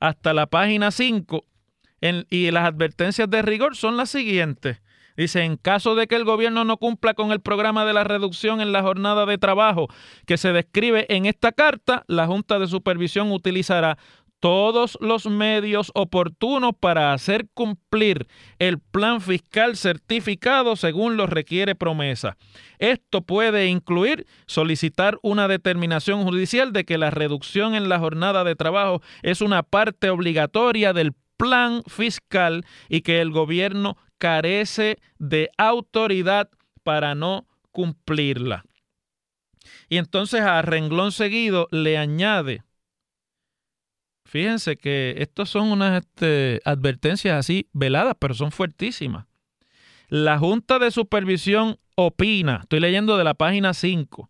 hasta 0.00 0.32
la 0.32 0.46
página 0.46 0.90
5. 0.90 1.44
y 2.30 2.50
las 2.50 2.64
advertencias 2.64 3.30
de 3.30 3.42
rigor 3.42 3.76
son 3.76 3.96
las 3.96 4.10
siguientes. 4.10 4.82
Dice, 5.16 5.44
en 5.44 5.56
caso 5.56 5.94
de 5.94 6.08
que 6.08 6.16
el 6.16 6.24
gobierno 6.24 6.64
no 6.64 6.76
cumpla 6.76 7.14
con 7.14 7.30
el 7.30 7.40
programa 7.40 7.84
de 7.84 7.92
la 7.92 8.02
reducción 8.02 8.60
en 8.60 8.72
la 8.72 8.82
jornada 8.82 9.26
de 9.26 9.38
trabajo 9.38 9.86
que 10.26 10.36
se 10.36 10.52
describe 10.52 11.06
en 11.08 11.26
esta 11.26 11.52
carta, 11.52 12.04
la 12.08 12.26
Junta 12.26 12.58
de 12.58 12.66
Supervisión 12.66 13.30
utilizará 13.30 13.96
todos 14.44 14.98
los 15.00 15.24
medios 15.24 15.90
oportunos 15.94 16.72
para 16.78 17.14
hacer 17.14 17.48
cumplir 17.54 18.26
el 18.58 18.78
plan 18.78 19.22
fiscal 19.22 19.74
certificado 19.74 20.76
según 20.76 21.16
lo 21.16 21.26
requiere 21.26 21.74
promesa. 21.74 22.36
Esto 22.78 23.22
puede 23.22 23.68
incluir 23.68 24.26
solicitar 24.44 25.18
una 25.22 25.48
determinación 25.48 26.24
judicial 26.24 26.74
de 26.74 26.84
que 26.84 26.98
la 26.98 27.08
reducción 27.08 27.74
en 27.74 27.88
la 27.88 27.98
jornada 27.98 28.44
de 28.44 28.54
trabajo 28.54 29.00
es 29.22 29.40
una 29.40 29.62
parte 29.62 30.10
obligatoria 30.10 30.92
del 30.92 31.14
plan 31.38 31.82
fiscal 31.86 32.66
y 32.90 33.00
que 33.00 33.22
el 33.22 33.30
gobierno 33.30 33.96
carece 34.18 34.98
de 35.18 35.48
autoridad 35.56 36.50
para 36.82 37.14
no 37.14 37.46
cumplirla. 37.72 38.66
Y 39.88 39.96
entonces 39.96 40.42
a 40.42 40.60
renglón 40.60 41.12
seguido 41.12 41.66
le 41.70 41.96
añade 41.96 42.62
Fíjense 44.34 44.76
que 44.76 45.14
estos 45.18 45.48
son 45.48 45.70
unas 45.70 46.02
este, 46.02 46.60
advertencias 46.64 47.38
así 47.38 47.68
veladas, 47.72 48.16
pero 48.18 48.34
son 48.34 48.50
fuertísimas. 48.50 49.26
La 50.08 50.40
Junta 50.40 50.80
de 50.80 50.90
Supervisión 50.90 51.78
opina, 51.94 52.58
estoy 52.62 52.80
leyendo 52.80 53.16
de 53.16 53.22
la 53.22 53.34
página 53.34 53.74
5, 53.74 54.28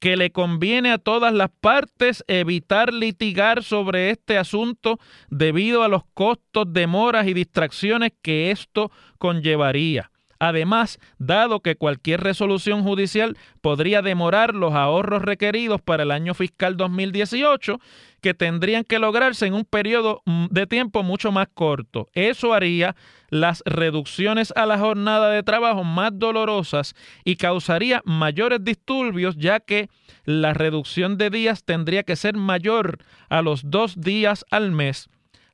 que 0.00 0.18
le 0.18 0.32
conviene 0.32 0.92
a 0.92 0.98
todas 0.98 1.32
las 1.32 1.48
partes 1.48 2.22
evitar 2.28 2.92
litigar 2.92 3.64
sobre 3.64 4.10
este 4.10 4.36
asunto 4.36 5.00
debido 5.30 5.82
a 5.82 5.88
los 5.88 6.02
costos, 6.12 6.70
demoras 6.70 7.26
y 7.26 7.32
distracciones 7.32 8.12
que 8.20 8.50
esto 8.50 8.92
conllevaría. 9.16 10.10
Además, 10.38 10.98
dado 11.18 11.60
que 11.60 11.76
cualquier 11.76 12.20
resolución 12.20 12.82
judicial 12.82 13.36
podría 13.60 14.02
demorar 14.02 14.54
los 14.54 14.74
ahorros 14.74 15.22
requeridos 15.22 15.80
para 15.80 16.04
el 16.04 16.12
año 16.12 16.34
fiscal 16.34 16.76
2018, 16.76 17.80
que 18.20 18.34
tendrían 18.34 18.84
que 18.84 18.98
lograrse 18.98 19.46
en 19.46 19.54
un 19.54 19.64
periodo 19.64 20.22
mm, 20.26 20.46
de 20.50 20.66
tiempo 20.66 21.02
mucho 21.02 21.32
más 21.32 21.48
corto. 21.52 22.08
Eso 22.12 22.54
haría 22.54 22.94
las 23.30 23.62
reducciones 23.66 24.52
a 24.56 24.66
la 24.66 24.78
jornada 24.78 25.30
de 25.30 25.42
trabajo 25.42 25.84
más 25.84 26.10
dolorosas 26.14 26.94
y 27.24 27.36
causaría 27.36 28.02
mayores 28.04 28.62
disturbios, 28.62 29.36
ya 29.36 29.60
que 29.60 29.88
la 30.24 30.54
reducción 30.54 31.18
de 31.18 31.30
días 31.30 31.64
tendría 31.64 32.04
que 32.04 32.16
ser 32.16 32.36
mayor 32.36 32.98
a 33.28 33.42
los 33.42 33.70
dos 33.70 34.00
días 34.00 34.44
al 34.50 34.70
mes 34.70 35.08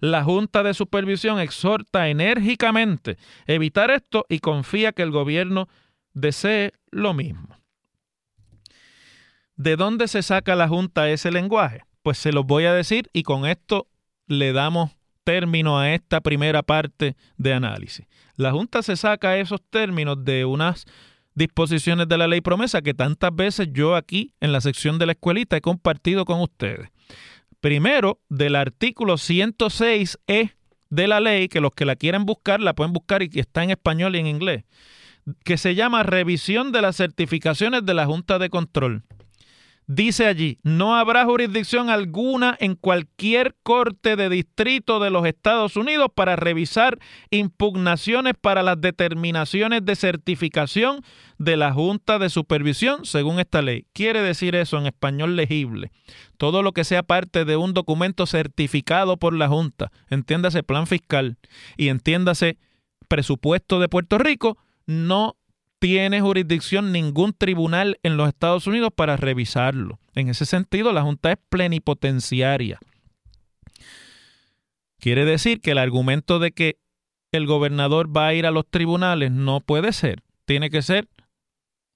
la 0.05 0.23
Junta 0.23 0.63
de 0.63 0.75
Supervisión 0.75 1.41
exhorta 1.41 2.09
enérgicamente 2.09 3.17
evitar 3.47 3.91
esto 3.91 4.27
y 4.29 4.41
confía 4.41 4.93
que 4.93 5.01
el 5.01 5.11
gobierno 5.11 5.67
desee 6.13 6.73
lo 6.91 7.15
mismo. 7.15 7.49
¿De 9.57 9.77
dónde 9.77 10.07
se 10.09 10.23
saca 10.23 10.57
la 10.57 10.69
Junta 10.69 11.09
ese 11.09 11.31
lenguaje? 11.31 11.85
Pues 12.03 12.19
se 12.19 12.33
los 12.33 12.45
voy 12.45 12.67
a 12.67 12.75
decir 12.75 13.09
y 13.15 13.23
con 13.23 13.47
esto 13.47 13.87
le 14.27 14.53
damos 14.53 14.91
término 15.25 15.79
a 15.79 15.95
esta 15.95 16.21
primera 16.21 16.63
parte 16.63 17.17
de 17.39 17.55
análisis. 17.55 18.07
La 18.37 18.53
Junta 18.53 18.83
se 18.83 18.97
saca 18.97 19.39
esos 19.39 19.63
términos 19.71 20.23
de 20.23 20.45
unas 20.45 20.85
disposiciones 21.35 22.09
de 22.09 22.19
la 22.19 22.29
ley 22.29 22.43
promesa 22.43 22.83
que 22.83 22.93
tantas 22.93 23.35
veces 23.35 23.69
yo 23.73 23.97
aquí 23.97 24.35
en 24.41 24.53
la 24.53 24.61
sección 24.61 24.99
de 24.99 25.07
la 25.07 25.13
escuelita 25.13 25.57
he 25.57 25.63
compartido 25.63 26.27
con 26.27 26.43
ustedes. 26.43 26.91
Primero, 27.65 28.21
del 28.29 28.57
artículo 28.57 29.15
106E 29.15 30.53
de 30.91 31.09
la 31.09 31.19
ley, 31.21 31.49
que 31.49 31.63
los 31.63 31.73
que 31.73 31.87
la 31.87 31.97
quieran 31.97 32.27
buscar, 32.27 32.61
la 32.61 32.75
pueden 32.75 32.93
buscar 32.93 33.23
y 33.23 33.31
que 33.31 33.41
está 33.41 33.65
en 33.65 33.71
español 33.71 34.15
y 34.15 34.19
en 34.19 34.27
inglés, 34.27 34.65
que 35.47 35.57
se 35.57 35.75
llama 35.75 36.03
Revisión 36.03 36.73
de 36.73 36.83
las 36.83 36.97
certificaciones 36.97 37.87
de 37.87 37.95
la 37.95 38.05
Junta 38.05 38.39
de 38.39 38.51
Control. 38.51 39.03
Dice 39.87 40.27
allí, 40.27 40.59
no 40.63 40.97
habrá 40.97 41.27
jurisdicción 41.27 41.91
alguna 41.91 42.57
en 42.59 42.75
cualquier 42.75 43.55
corte 43.63 44.17
de 44.17 44.31
distrito 44.31 44.99
de 44.99 45.11
los 45.11 45.27
Estados 45.27 45.77
Unidos 45.77 46.09
para 46.15 46.37
revisar 46.37 46.99
impugnaciones 47.31 48.33
para 48.41 48.63
las 48.63 48.81
determinaciones 48.81 49.85
de 49.85 49.95
certificación 49.95 51.03
de 51.37 51.59
la 51.59 51.75
Junta 51.75 52.19
de 52.19 52.31
Supervisión 52.31 53.05
según 53.05 53.41
esta 53.41 53.61
ley. 53.61 53.85
Quiere 53.93 54.23
decir 54.23 54.55
eso 54.55 54.79
en 54.79 54.87
español 54.87 55.37
legible. 55.37 55.93
Todo 56.39 56.63
lo 56.63 56.73
que 56.73 56.85
sea 56.85 57.03
parte 57.03 57.45
de 57.45 57.57
un 57.59 57.75
documento 57.75 58.25
certificado 58.25 59.19
por 59.19 59.35
la 59.35 59.49
Junta, 59.49 59.93
entiéndase 60.09 60.63
plan 60.63 60.87
fiscal 60.87 61.37
y 61.77 61.89
entiéndase 61.89 62.57
presupuesto 63.07 63.81
de 63.81 63.91
Puerto 63.91 64.17
Rico, 64.17 64.57
no 64.87 65.37
tiene 65.85 66.23
jurisdicción 66.23 66.93
ningún 66.93 67.35
tribunal 67.35 67.99
en 68.03 68.17
los 68.17 68.27
Estados 68.29 68.67
Unidos 68.67 68.89
para 68.97 69.19
revisarlo. 69.19 69.99
En 70.15 70.31
ese 70.31 70.47
sentido, 70.47 70.95
la 70.95 71.03
Junta 71.03 71.33
es 71.33 71.37
plenipotenciaria. 71.51 72.79
Quiere 74.99 75.27
decir 75.27 75.61
que 75.61 75.73
el 75.73 75.79
argumento 75.79 76.39
de 76.39 76.53
que 76.53 76.79
el 77.33 77.45
gobernador 77.47 78.17
va 78.17 78.29
a 78.29 78.33
ir 78.33 78.47
a 78.47 78.51
los 78.51 78.67
tribunales 78.67 79.31
no 79.31 79.61
puede 79.61 79.93
ser. 79.93 80.23
Tiene 80.47 80.71
que 80.71 80.81
ser 80.81 81.07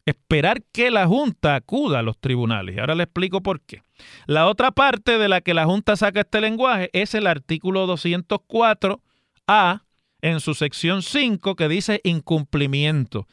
esperar 0.05 0.65
que 0.71 0.91
la 0.91 1.07
Junta 1.07 1.55
acuda 1.55 2.01
a 2.01 2.03
los 2.03 2.19
tribunales. 2.19 2.77
Y 2.77 2.81
ahora 2.81 2.95
le 2.95 3.05
explico 3.05 3.43
por 3.43 3.63
qué. 3.63 3.85
La 4.27 4.49
otra 4.49 4.71
parte 4.71 5.17
de 5.17 5.31
la 5.31 5.41
que 5.41 5.55
la 5.55 5.65
Junta 5.65 5.97
saca 5.97 6.21
este 6.21 6.43
lenguaje 6.43 6.91
es 6.93 7.15
el 7.15 7.27
artículo 7.27 7.87
204A 7.87 9.81
en 10.21 10.41
su 10.41 10.53
sección 10.53 11.01
5 11.01 11.57
que 11.57 11.69
dice 11.69 12.03
incumplimiento. 12.05 13.27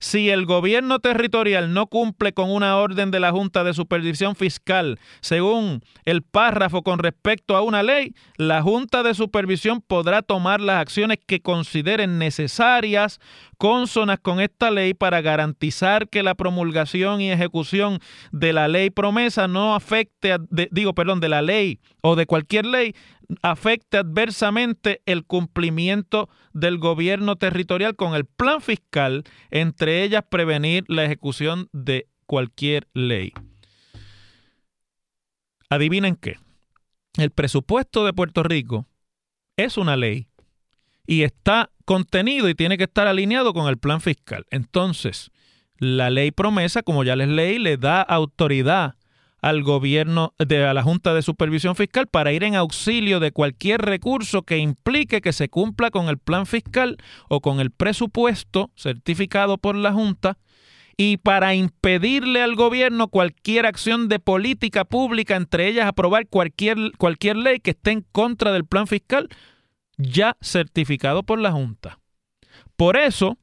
Si 0.00 0.30
el 0.30 0.46
gobierno 0.46 1.00
territorial 1.00 1.74
no 1.74 1.88
cumple 1.88 2.32
con 2.32 2.52
una 2.52 2.76
orden 2.76 3.10
de 3.10 3.18
la 3.18 3.32
Junta 3.32 3.64
de 3.64 3.74
Supervisión 3.74 4.36
Fiscal 4.36 5.00
según 5.20 5.82
el 6.04 6.22
párrafo 6.22 6.82
con 6.82 7.00
respecto 7.00 7.56
a 7.56 7.62
una 7.62 7.82
ley, 7.82 8.14
la 8.36 8.62
Junta 8.62 9.02
de 9.02 9.14
Supervisión 9.14 9.80
podrá 9.80 10.22
tomar 10.22 10.60
las 10.60 10.76
acciones 10.76 11.18
que 11.26 11.40
consideren 11.40 12.18
necesarias 12.20 13.18
consonas 13.56 14.20
con 14.20 14.40
esta 14.40 14.70
ley 14.70 14.94
para 14.94 15.20
garantizar 15.20 16.08
que 16.08 16.22
la 16.22 16.36
promulgación 16.36 17.20
y 17.20 17.32
ejecución 17.32 17.98
de 18.30 18.52
la 18.52 18.68
ley 18.68 18.90
promesa 18.90 19.48
no 19.48 19.74
afecte, 19.74 20.36
digo, 20.70 20.94
perdón, 20.94 21.18
de 21.18 21.28
la 21.28 21.42
ley 21.42 21.80
o 22.02 22.14
de 22.14 22.26
cualquier 22.26 22.66
ley 22.66 22.94
afecte 23.42 23.98
adversamente 23.98 25.02
el 25.06 25.24
cumplimiento 25.24 26.28
del 26.52 26.78
gobierno 26.78 27.36
territorial 27.36 27.96
con 27.96 28.14
el 28.14 28.24
plan 28.24 28.60
fiscal, 28.60 29.24
entre 29.50 30.02
ellas 30.02 30.24
prevenir 30.28 30.84
la 30.88 31.04
ejecución 31.04 31.68
de 31.72 32.08
cualquier 32.26 32.88
ley. 32.94 33.32
Adivinen 35.70 36.16
qué. 36.16 36.36
El 37.16 37.30
presupuesto 37.30 38.04
de 38.04 38.12
Puerto 38.12 38.42
Rico 38.42 38.86
es 39.56 39.76
una 39.76 39.96
ley 39.96 40.28
y 41.06 41.22
está 41.22 41.70
contenido 41.84 42.48
y 42.48 42.54
tiene 42.54 42.78
que 42.78 42.84
estar 42.84 43.06
alineado 43.06 43.52
con 43.52 43.68
el 43.68 43.78
plan 43.78 44.00
fiscal. 44.00 44.46
Entonces, 44.50 45.30
la 45.78 46.10
ley 46.10 46.30
promesa, 46.30 46.82
como 46.82 47.04
ya 47.04 47.16
les 47.16 47.28
leí, 47.28 47.58
le 47.58 47.76
da 47.76 48.02
autoridad 48.02 48.97
al 49.40 49.62
gobierno, 49.62 50.34
de, 50.38 50.64
a 50.64 50.74
la 50.74 50.82
Junta 50.82 51.14
de 51.14 51.22
Supervisión 51.22 51.76
Fiscal 51.76 52.06
para 52.08 52.32
ir 52.32 52.44
en 52.44 52.56
auxilio 52.56 53.20
de 53.20 53.32
cualquier 53.32 53.82
recurso 53.82 54.42
que 54.42 54.58
implique 54.58 55.20
que 55.20 55.32
se 55.32 55.48
cumpla 55.48 55.90
con 55.90 56.08
el 56.08 56.18
plan 56.18 56.46
fiscal 56.46 56.96
o 57.28 57.40
con 57.40 57.60
el 57.60 57.70
presupuesto 57.70 58.70
certificado 58.76 59.58
por 59.58 59.76
la 59.76 59.92
Junta 59.92 60.38
y 60.96 61.18
para 61.18 61.54
impedirle 61.54 62.42
al 62.42 62.56
gobierno 62.56 63.06
cualquier 63.06 63.66
acción 63.66 64.08
de 64.08 64.18
política 64.18 64.84
pública, 64.84 65.36
entre 65.36 65.68
ellas 65.68 65.86
aprobar 65.86 66.26
cualquier, 66.26 66.76
cualquier 66.98 67.36
ley 67.36 67.60
que 67.60 67.70
esté 67.70 67.92
en 67.92 68.04
contra 68.10 68.50
del 68.52 68.66
plan 68.66 68.88
fiscal 68.88 69.28
ya 69.96 70.36
certificado 70.40 71.22
por 71.22 71.38
la 71.38 71.52
Junta. 71.52 72.00
Por 72.76 72.96
eso, 72.96 73.38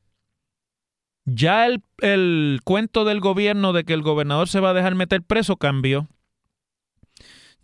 ya 1.26 1.66
el, 1.66 1.84
el, 2.00 2.60
cuento 2.64 3.04
del 3.04 3.20
gobierno 3.20 3.74
de 3.74 3.84
que 3.84 3.94
el 3.94 4.02
gobernador 4.02 4.48
se 4.48 4.60
va 4.60 4.70
a 4.70 4.74
dejar 4.74 4.96
meter 4.96 5.22
preso 5.24 5.58
cambió. 5.58 6.08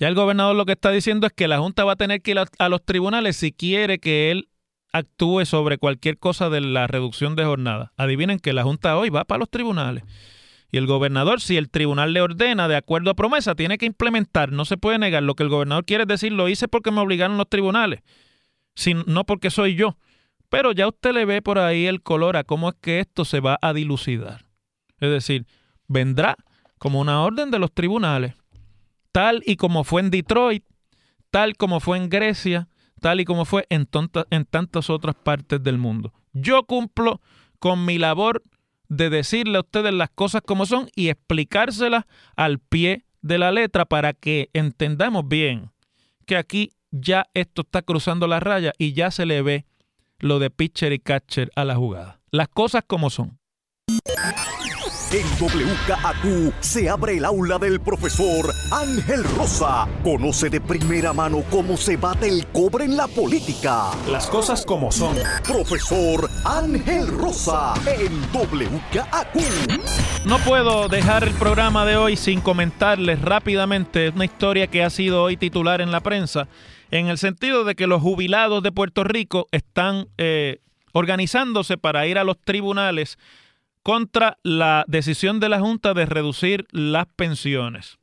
Ya 0.02 0.08
el 0.08 0.16
gobernador 0.16 0.56
lo 0.56 0.66
que 0.66 0.72
está 0.72 0.90
diciendo 0.90 1.28
es 1.28 1.34
que 1.34 1.48
la 1.48 1.60
Junta 1.60 1.86
va 1.86 1.92
a 1.92 1.96
tener 1.96 2.24
que 2.24 2.32
ir 2.32 2.40
a, 2.40 2.70
los 2.70 2.84
tribunales 2.84 3.36
si 3.38 3.52
quiere 3.52 4.00
que 4.00 4.32
él 4.32 4.50
actúe 4.92 5.46
sobre 5.46 5.78
cualquier 5.78 6.18
cosa 6.18 6.50
de 6.50 6.60
la 6.60 6.88
reducción 6.88 7.36
de 7.36 7.46
jornada. 7.46 7.94
Adivinen 7.98 8.40
que 8.40 8.52
la 8.52 8.64
Junta 8.64 8.98
hoy 8.98 9.10
va 9.10 9.26
para 9.26 9.38
los 9.38 9.50
tribunales. 9.52 10.04
Y 10.72 10.78
el 10.78 10.88
gobernador, 10.88 11.40
si 11.40 11.56
el 11.56 11.70
tribunal 11.70 12.14
le 12.14 12.22
ordena 12.22 12.68
de 12.68 12.78
acuerdo 12.78 13.12
a 13.12 13.14
promesa, 13.14 13.54
tiene 13.54 13.78
que 13.78 13.86
implementar. 13.86 14.52
No 14.52 14.66
se 14.66 14.76
puede 14.76 14.98
negar. 14.98 15.22
Lo 15.22 15.36
que 15.36 15.44
el 15.44 15.50
gobernador 15.50 15.86
quiere 15.86 16.08
decir, 16.08 16.32
lo 16.32 16.50
hice 16.50 16.68
porque 16.68 16.90
me 16.90 17.02
obligaron 17.02 17.38
los 17.38 17.48
tribunales, 17.48 18.02
no 19.06 19.24
porque 19.26 19.52
soy 19.52 19.76
yo. 19.76 19.98
Pero 20.52 20.74
ya 20.74 20.90
usted 20.90 21.14
le 21.14 21.24
ve 21.24 21.42
por 21.42 21.60
ahí 21.60 21.88
el 21.88 22.04
color 22.04 22.36
a 22.36 22.44
cómo 22.44 22.68
es 22.68 22.76
que 22.82 23.00
esto 23.00 23.24
se 23.24 23.40
va 23.40 23.58
a 23.62 23.72
dilucidar. 23.72 24.46
Es 25.00 25.10
decir, 25.10 25.48
vendrá 25.88 26.36
como 26.78 27.00
una 27.00 27.24
orden 27.24 27.52
de 27.52 27.58
los 27.58 27.72
tribunales, 27.72 28.36
tal 29.14 29.42
y 29.46 29.56
como 29.56 29.86
fue 29.86 30.02
en 30.02 30.12
Detroit, 30.12 30.66
tal 31.30 31.56
como 31.56 31.80
fue 31.80 31.98
en 31.98 32.10
Grecia, 32.10 32.68
tal 33.00 33.22
y 33.22 33.26
como 33.26 33.46
fue 33.46 33.66
en, 33.70 33.88
en 34.30 34.46
tantas 34.46 34.90
otras 34.90 35.16
partes 35.16 35.64
del 35.64 35.78
mundo. 35.78 36.12
Yo 36.34 36.64
cumplo 36.64 37.22
con 37.60 37.86
mi 37.86 37.98
labor 37.98 38.44
de 38.90 39.10
decirle 39.10 39.58
a 39.58 39.62
ustedes 39.62 39.94
las 39.94 40.10
cosas 40.10 40.42
como 40.46 40.66
son 40.66 40.90
y 40.98 41.08
explicárselas 41.08 42.04
al 42.36 42.60
pie 42.60 43.06
de 43.22 43.38
la 43.38 43.54
letra 43.54 43.86
para 43.86 44.12
que 44.12 44.50
entendamos 44.52 45.26
bien 45.30 45.72
que 46.26 46.36
aquí 46.36 46.72
ya 46.92 47.28
esto 47.34 47.62
está 47.62 47.84
cruzando 47.84 48.28
la 48.28 48.42
raya 48.42 48.74
y 48.78 48.92
ya 48.92 49.12
se 49.12 49.26
le 49.26 49.42
ve 49.42 49.66
lo 50.22 50.40
de 50.40 50.50
pitcher 50.50 50.94
y 50.94 51.00
catcher 51.00 51.52
a 51.56 51.66
la 51.66 51.76
jugada. 51.76 52.20
Las 52.32 52.48
cosas 52.48 52.84
como 52.88 53.10
son. 53.10 53.38
En 55.14 55.28
WKAQ 55.38 56.54
se 56.62 56.90
abre 56.90 57.18
el 57.18 57.26
aula 57.26 57.58
del 57.58 57.82
profesor 57.82 58.50
Ángel 58.72 59.26
Rosa. 59.36 59.86
Conoce 60.06 60.50
de 60.50 60.62
primera 60.62 61.12
mano 61.12 61.44
cómo 61.50 61.76
se 61.76 61.98
bate 61.98 62.30
el 62.30 62.48
cobre 62.48 62.86
en 62.86 62.96
la 62.96 63.10
política. 63.10 63.92
Las 64.10 64.28
cosas 64.28 64.66
como 64.66 64.90
son. 64.90 65.18
Profesor 65.46 66.30
Ángel 66.46 67.08
Rosa 67.08 67.74
en 67.88 68.22
WKAQ. 68.32 69.36
No 70.26 70.38
puedo 70.46 70.88
dejar 70.88 71.26
el 71.26 71.34
programa 71.34 71.86
de 71.86 71.98
hoy 71.98 72.16
sin 72.16 72.40
comentarles 72.40 73.22
rápidamente 73.22 74.12
una 74.16 74.24
historia 74.24 74.68
que 74.68 74.82
ha 74.82 74.90
sido 74.90 75.24
hoy 75.24 75.36
titular 75.36 75.82
en 75.82 75.92
la 75.92 76.00
prensa, 76.00 76.48
en 76.92 77.08
el 77.08 77.18
sentido 77.18 77.64
de 77.64 77.76
que 77.76 77.88
los 77.88 78.02
jubilados 78.02 78.62
de 78.62 78.72
Puerto 78.72 79.04
Rico 79.04 79.48
están 79.52 80.08
eh, 80.18 80.60
organizándose 80.92 81.78
para 81.78 82.06
ir 82.06 82.18
a 82.18 82.24
los 82.24 82.38
tribunales 82.40 83.18
contra 83.82 84.38
la 84.44 84.84
decisión 84.88 85.40
de 85.40 85.50
la 85.50 85.60
Junta 85.60 85.94
de 85.94 86.06
reducir 86.06 86.68
las 86.72 87.08
pensiones 87.16 87.98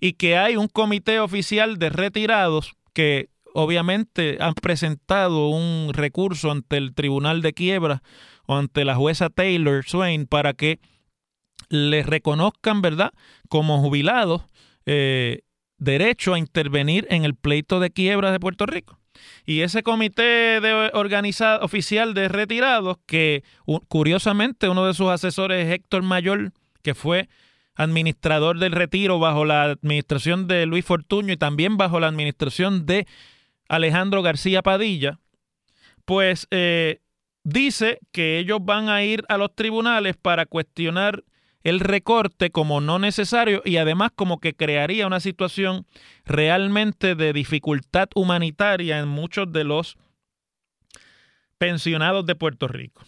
y 0.00 0.14
que 0.14 0.36
hay 0.36 0.56
un 0.56 0.68
comité 0.68 1.20
oficial 1.20 1.78
de 1.78 1.88
retirados 1.88 2.74
que 2.92 3.30
obviamente 3.54 4.38
han 4.40 4.54
presentado 4.54 5.48
un 5.48 5.92
recurso 5.94 6.50
ante 6.50 6.76
el 6.76 6.94
Tribunal 6.94 7.42
de 7.42 7.52
Quiebra 7.52 8.02
o 8.46 8.56
ante 8.56 8.84
la 8.84 8.96
jueza 8.96 9.30
Taylor 9.30 9.84
Swain 9.86 10.26
para 10.26 10.52
que 10.52 10.80
les 11.68 12.04
reconozcan, 12.04 12.82
¿verdad?, 12.82 13.12
como 13.48 13.80
jubilados 13.80 14.42
eh, 14.84 15.42
derecho 15.82 16.34
a 16.34 16.38
intervenir 16.38 17.06
en 17.10 17.24
el 17.24 17.34
pleito 17.34 17.80
de 17.80 17.90
quiebra 17.90 18.30
de 18.30 18.38
Puerto 18.38 18.66
Rico. 18.66 18.98
Y 19.44 19.60
ese 19.60 19.82
comité 19.82 20.60
de 20.60 20.90
organizado, 20.94 21.64
oficial 21.64 22.14
de 22.14 22.28
retirados, 22.28 22.98
que 23.06 23.42
curiosamente 23.88 24.68
uno 24.68 24.86
de 24.86 24.94
sus 24.94 25.08
asesores 25.08 25.66
es 25.66 25.72
Héctor 25.72 26.02
Mayor, 26.02 26.52
que 26.82 26.94
fue 26.94 27.28
administrador 27.74 28.58
del 28.58 28.72
retiro 28.72 29.18
bajo 29.18 29.44
la 29.44 29.64
administración 29.64 30.46
de 30.46 30.66
Luis 30.66 30.84
Fortuño 30.84 31.32
y 31.32 31.36
también 31.36 31.76
bajo 31.76 32.00
la 32.00 32.08
administración 32.08 32.86
de 32.86 33.06
Alejandro 33.68 34.22
García 34.22 34.62
Padilla, 34.62 35.18
pues 36.04 36.46
eh, 36.50 37.00
dice 37.42 37.98
que 38.12 38.38
ellos 38.38 38.58
van 38.62 38.88
a 38.88 39.02
ir 39.02 39.24
a 39.28 39.36
los 39.36 39.54
tribunales 39.54 40.16
para 40.16 40.46
cuestionar 40.46 41.24
el 41.64 41.80
recorte 41.80 42.50
como 42.50 42.80
no 42.80 42.98
necesario 42.98 43.62
y 43.64 43.76
además 43.76 44.10
como 44.14 44.38
que 44.38 44.54
crearía 44.54 45.06
una 45.06 45.20
situación 45.20 45.86
realmente 46.24 47.14
de 47.14 47.32
dificultad 47.32 48.08
humanitaria 48.14 48.98
en 48.98 49.08
muchos 49.08 49.52
de 49.52 49.64
los 49.64 49.96
pensionados 51.58 52.26
de 52.26 52.34
Puerto 52.34 52.68
Rico. 52.68 53.02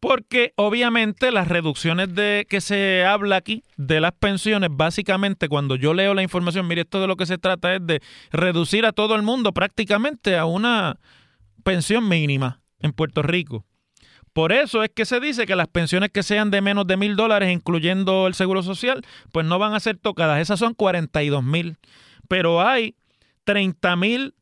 Porque 0.00 0.54
obviamente 0.56 1.30
las 1.30 1.48
reducciones 1.48 2.14
de 2.14 2.46
que 2.48 2.62
se 2.62 3.04
habla 3.04 3.36
aquí 3.36 3.62
de 3.76 4.00
las 4.00 4.12
pensiones, 4.12 4.70
básicamente 4.72 5.48
cuando 5.48 5.76
yo 5.76 5.92
leo 5.92 6.14
la 6.14 6.22
información, 6.22 6.66
mire, 6.66 6.82
esto 6.82 7.02
de 7.02 7.06
lo 7.06 7.16
que 7.16 7.26
se 7.26 7.36
trata 7.36 7.74
es 7.74 7.86
de 7.86 8.00
reducir 8.30 8.86
a 8.86 8.92
todo 8.92 9.14
el 9.14 9.22
mundo 9.22 9.52
prácticamente 9.52 10.38
a 10.38 10.46
una 10.46 10.98
pensión 11.64 12.08
mínima 12.08 12.62
en 12.78 12.92
Puerto 12.92 13.22
Rico. 13.22 13.66
Por 14.32 14.52
eso 14.52 14.82
es 14.84 14.90
que 14.94 15.04
se 15.04 15.20
dice 15.20 15.46
que 15.46 15.56
las 15.56 15.68
pensiones 15.68 16.10
que 16.10 16.22
sean 16.22 16.50
de 16.50 16.60
menos 16.60 16.86
de 16.86 16.96
mil 16.96 17.16
dólares, 17.16 17.50
incluyendo 17.52 18.26
el 18.26 18.34
seguro 18.34 18.62
social, 18.62 19.04
pues 19.32 19.44
no 19.46 19.58
van 19.58 19.74
a 19.74 19.80
ser 19.80 19.96
tocadas. 19.96 20.40
Esas 20.40 20.58
son 20.58 20.74
42 20.74 21.42
mil. 21.42 21.78
Pero 22.28 22.60
hay 22.66 22.94
30 23.44 23.96
mil 23.96 24.34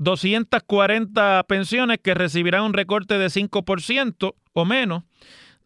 240 0.00 1.44
pensiones 1.46 1.98
que 2.02 2.14
recibirán 2.14 2.62
un 2.64 2.72
recorte 2.72 3.18
de 3.18 3.26
5% 3.26 4.34
o 4.54 4.64
menos. 4.64 5.04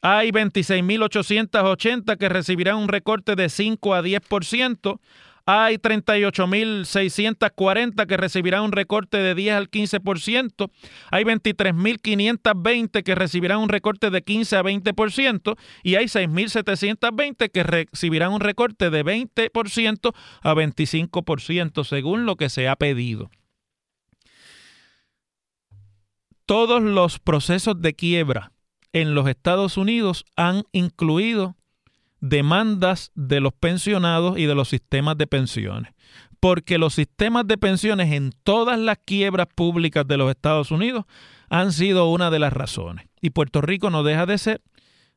Hay 0.02 0.32
26.880 0.32 2.18
que 2.18 2.28
recibirán 2.28 2.76
un 2.76 2.88
recorte 2.88 3.36
de 3.36 3.48
5 3.48 3.94
a 3.94 4.02
10%. 4.02 5.00
Hay 5.46 5.76
38.640 5.76 8.06
que 8.06 8.16
recibirán 8.16 8.62
un 8.62 8.72
recorte 8.72 9.18
de 9.18 9.34
10 9.34 9.54
al 9.54 9.70
15%. 9.70 10.70
Hay 11.10 11.24
23.520 11.24 13.02
que 13.02 13.14
recibirán 13.14 13.58
un 13.58 13.68
recorte 13.68 14.08
de 14.08 14.22
15 14.22 14.56
a 14.56 14.62
20%. 14.62 15.54
Y 15.82 15.96
hay 15.96 16.06
6.720 16.06 17.50
que 17.50 17.62
recibirán 17.62 18.32
un 18.32 18.40
recorte 18.40 18.88
de 18.88 19.04
20% 19.04 20.14
a 20.42 20.54
25%, 20.54 21.84
según 21.84 22.24
lo 22.24 22.36
que 22.36 22.48
se 22.48 22.66
ha 22.68 22.76
pedido. 22.76 23.30
Todos 26.46 26.82
los 26.82 27.18
procesos 27.18 27.82
de 27.82 27.92
quiebra 27.94 28.54
en 28.94 29.14
los 29.14 29.28
Estados 29.28 29.76
Unidos 29.76 30.24
han 30.36 30.62
incluido 30.72 31.56
demandas 32.24 33.12
de 33.14 33.40
los 33.40 33.52
pensionados 33.52 34.38
y 34.38 34.46
de 34.46 34.54
los 34.54 34.70
sistemas 34.70 35.18
de 35.18 35.26
pensiones. 35.26 35.92
Porque 36.40 36.78
los 36.78 36.94
sistemas 36.94 37.46
de 37.46 37.58
pensiones 37.58 38.12
en 38.12 38.32
todas 38.44 38.78
las 38.78 38.96
quiebras 39.04 39.46
públicas 39.54 40.06
de 40.06 40.16
los 40.16 40.30
Estados 40.30 40.70
Unidos 40.70 41.04
han 41.50 41.70
sido 41.72 42.10
una 42.10 42.30
de 42.30 42.38
las 42.38 42.54
razones. 42.54 43.06
Y 43.20 43.30
Puerto 43.30 43.60
Rico 43.60 43.90
no 43.90 44.02
deja 44.02 44.24
de 44.24 44.38
ser 44.38 44.62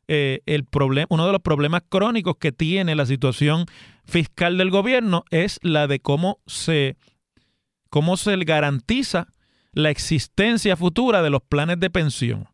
eh, 0.10 0.42
el 0.46 0.66
uno 1.10 1.26
de 1.26 1.32
los 1.32 1.42
problemas 1.42 1.84
crónicos 1.88 2.36
que 2.38 2.52
tiene 2.52 2.94
la 2.96 3.06
situación 3.06 3.66
fiscal 4.06 4.58
del 4.58 4.70
gobierno 4.70 5.24
es 5.32 5.60
la 5.64 5.88
de 5.88 6.02
cómo 6.02 6.40
se, 6.46 6.98
cómo 7.90 8.18
se 8.18 8.36
garantiza 8.36 9.28
la 9.72 9.92
existencia 9.92 10.76
futura 10.76 11.22
de 11.22 11.30
los 11.30 11.42
planes 11.42 11.80
de 11.80 11.90
pensión. 11.90 12.50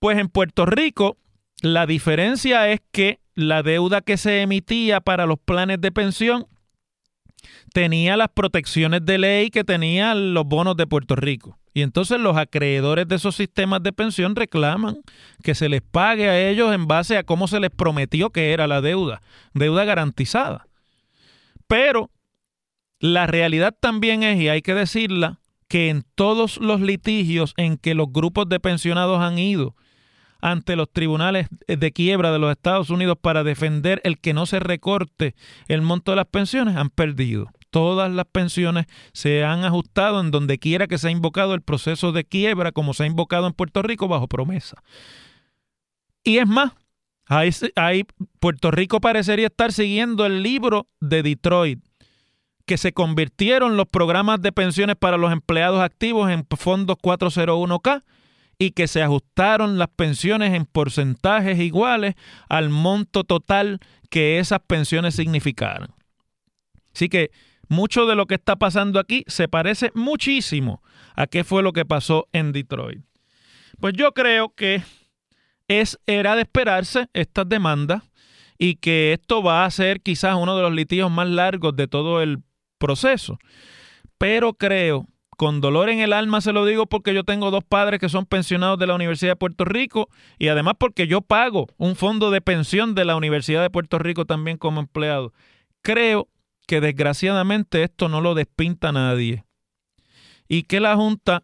Pues 0.00 0.18
en 0.18 0.28
Puerto 0.28 0.66
Rico 0.66 1.16
la 1.62 1.86
diferencia 1.86 2.68
es 2.70 2.80
que 2.92 3.20
la 3.34 3.62
deuda 3.62 4.00
que 4.00 4.16
se 4.16 4.42
emitía 4.42 5.00
para 5.00 5.26
los 5.26 5.38
planes 5.38 5.80
de 5.80 5.92
pensión 5.92 6.46
tenía 7.72 8.16
las 8.16 8.28
protecciones 8.28 9.04
de 9.04 9.18
ley 9.18 9.50
que 9.50 9.64
tenían 9.64 10.34
los 10.34 10.44
bonos 10.44 10.76
de 10.76 10.86
Puerto 10.86 11.16
Rico. 11.16 11.58
Y 11.72 11.82
entonces 11.82 12.18
los 12.18 12.36
acreedores 12.36 13.06
de 13.06 13.16
esos 13.16 13.36
sistemas 13.36 13.82
de 13.82 13.92
pensión 13.92 14.34
reclaman 14.34 14.98
que 15.42 15.54
se 15.54 15.68
les 15.68 15.82
pague 15.82 16.28
a 16.28 16.48
ellos 16.48 16.74
en 16.74 16.86
base 16.86 17.16
a 17.16 17.22
cómo 17.22 17.46
se 17.46 17.60
les 17.60 17.70
prometió 17.70 18.30
que 18.30 18.52
era 18.52 18.66
la 18.66 18.80
deuda, 18.80 19.22
deuda 19.54 19.84
garantizada. 19.84 20.66
Pero 21.68 22.10
la 22.98 23.26
realidad 23.26 23.74
también 23.78 24.22
es, 24.24 24.40
y 24.40 24.48
hay 24.48 24.62
que 24.62 24.74
decirla, 24.74 25.40
que 25.68 25.88
en 25.88 26.04
todos 26.16 26.58
los 26.58 26.80
litigios 26.80 27.54
en 27.56 27.76
que 27.76 27.94
los 27.94 28.08
grupos 28.12 28.48
de 28.48 28.58
pensionados 28.58 29.20
han 29.20 29.38
ido 29.38 29.76
ante 30.40 30.76
los 30.76 30.90
tribunales 30.90 31.48
de 31.66 31.92
quiebra 31.92 32.32
de 32.32 32.38
los 32.38 32.50
Estados 32.50 32.90
Unidos 32.90 33.18
para 33.20 33.44
defender 33.44 34.00
el 34.04 34.18
que 34.18 34.34
no 34.34 34.46
se 34.46 34.60
recorte 34.60 35.34
el 35.68 35.82
monto 35.82 36.12
de 36.12 36.16
las 36.16 36.26
pensiones 36.26 36.76
han 36.76 36.90
perdido. 36.90 37.50
Todas 37.70 38.10
las 38.10 38.26
pensiones 38.26 38.86
se 39.12 39.44
han 39.44 39.64
ajustado 39.64 40.20
en 40.20 40.30
donde 40.30 40.58
quiera 40.58 40.88
que 40.88 40.98
se 40.98 41.08
ha 41.08 41.10
invocado 41.12 41.54
el 41.54 41.62
proceso 41.62 42.10
de 42.10 42.24
quiebra, 42.24 42.72
como 42.72 42.94
se 42.94 43.04
ha 43.04 43.06
invocado 43.06 43.46
en 43.46 43.52
Puerto 43.52 43.82
Rico, 43.82 44.08
bajo 44.08 44.26
promesa. 44.26 44.82
Y 46.24 46.38
es 46.38 46.48
más, 46.48 46.72
ahí, 47.76 48.04
Puerto 48.40 48.70
Rico 48.72 49.00
parecería 49.00 49.46
estar 49.46 49.72
siguiendo 49.72 50.26
el 50.26 50.42
libro 50.42 50.88
de 51.00 51.22
Detroit, 51.22 51.80
que 52.66 52.76
se 52.76 52.92
convirtieron 52.92 53.76
los 53.76 53.86
programas 53.86 54.42
de 54.42 54.52
pensiones 54.52 54.96
para 54.96 55.16
los 55.16 55.32
empleados 55.32 55.80
activos 55.80 56.30
en 56.30 56.46
fondos 56.56 56.96
401k 56.98 58.02
y 58.60 58.72
que 58.72 58.86
se 58.88 59.02
ajustaron 59.02 59.78
las 59.78 59.88
pensiones 59.88 60.52
en 60.52 60.66
porcentajes 60.66 61.58
iguales 61.58 62.14
al 62.46 62.68
monto 62.68 63.24
total 63.24 63.80
que 64.10 64.38
esas 64.38 64.60
pensiones 64.60 65.14
significaran. 65.14 65.94
Así 66.94 67.08
que 67.08 67.30
mucho 67.68 68.04
de 68.04 68.14
lo 68.16 68.26
que 68.26 68.34
está 68.34 68.56
pasando 68.56 69.00
aquí 69.00 69.24
se 69.28 69.48
parece 69.48 69.90
muchísimo 69.94 70.82
a 71.16 71.26
qué 71.26 71.42
fue 71.42 71.62
lo 71.62 71.72
que 71.72 71.86
pasó 71.86 72.28
en 72.32 72.52
Detroit. 72.52 73.00
Pues 73.80 73.94
yo 73.94 74.12
creo 74.12 74.54
que 74.54 74.82
es, 75.66 75.98
era 76.06 76.36
de 76.36 76.42
esperarse 76.42 77.08
estas 77.14 77.48
demandas 77.48 78.02
y 78.58 78.74
que 78.74 79.14
esto 79.14 79.42
va 79.42 79.64
a 79.64 79.70
ser 79.70 80.02
quizás 80.02 80.36
uno 80.36 80.54
de 80.54 80.62
los 80.62 80.74
litigios 80.74 81.10
más 81.10 81.28
largos 81.28 81.74
de 81.76 81.88
todo 81.88 82.20
el 82.20 82.42
proceso. 82.76 83.38
Pero 84.18 84.52
creo 84.52 85.06
con 85.40 85.62
dolor 85.62 85.88
en 85.88 86.00
el 86.00 86.12
alma 86.12 86.42
se 86.42 86.52
lo 86.52 86.66
digo 86.66 86.84
porque 86.84 87.14
yo 87.14 87.24
tengo 87.24 87.50
dos 87.50 87.64
padres 87.64 87.98
que 87.98 88.10
son 88.10 88.26
pensionados 88.26 88.78
de 88.78 88.86
la 88.86 88.94
Universidad 88.94 89.30
de 89.30 89.36
Puerto 89.36 89.64
Rico 89.64 90.10
y 90.38 90.48
además 90.48 90.74
porque 90.78 91.06
yo 91.06 91.22
pago 91.22 91.66
un 91.78 91.96
fondo 91.96 92.30
de 92.30 92.42
pensión 92.42 92.94
de 92.94 93.06
la 93.06 93.16
Universidad 93.16 93.62
de 93.62 93.70
Puerto 93.70 93.98
Rico 93.98 94.26
también 94.26 94.58
como 94.58 94.80
empleado. 94.80 95.32
Creo 95.80 96.28
que 96.66 96.82
desgraciadamente 96.82 97.82
esto 97.82 98.10
no 98.10 98.20
lo 98.20 98.34
despinta 98.34 98.92
nadie 98.92 99.46
y 100.46 100.64
que 100.64 100.78
la 100.78 100.94
Junta 100.94 101.42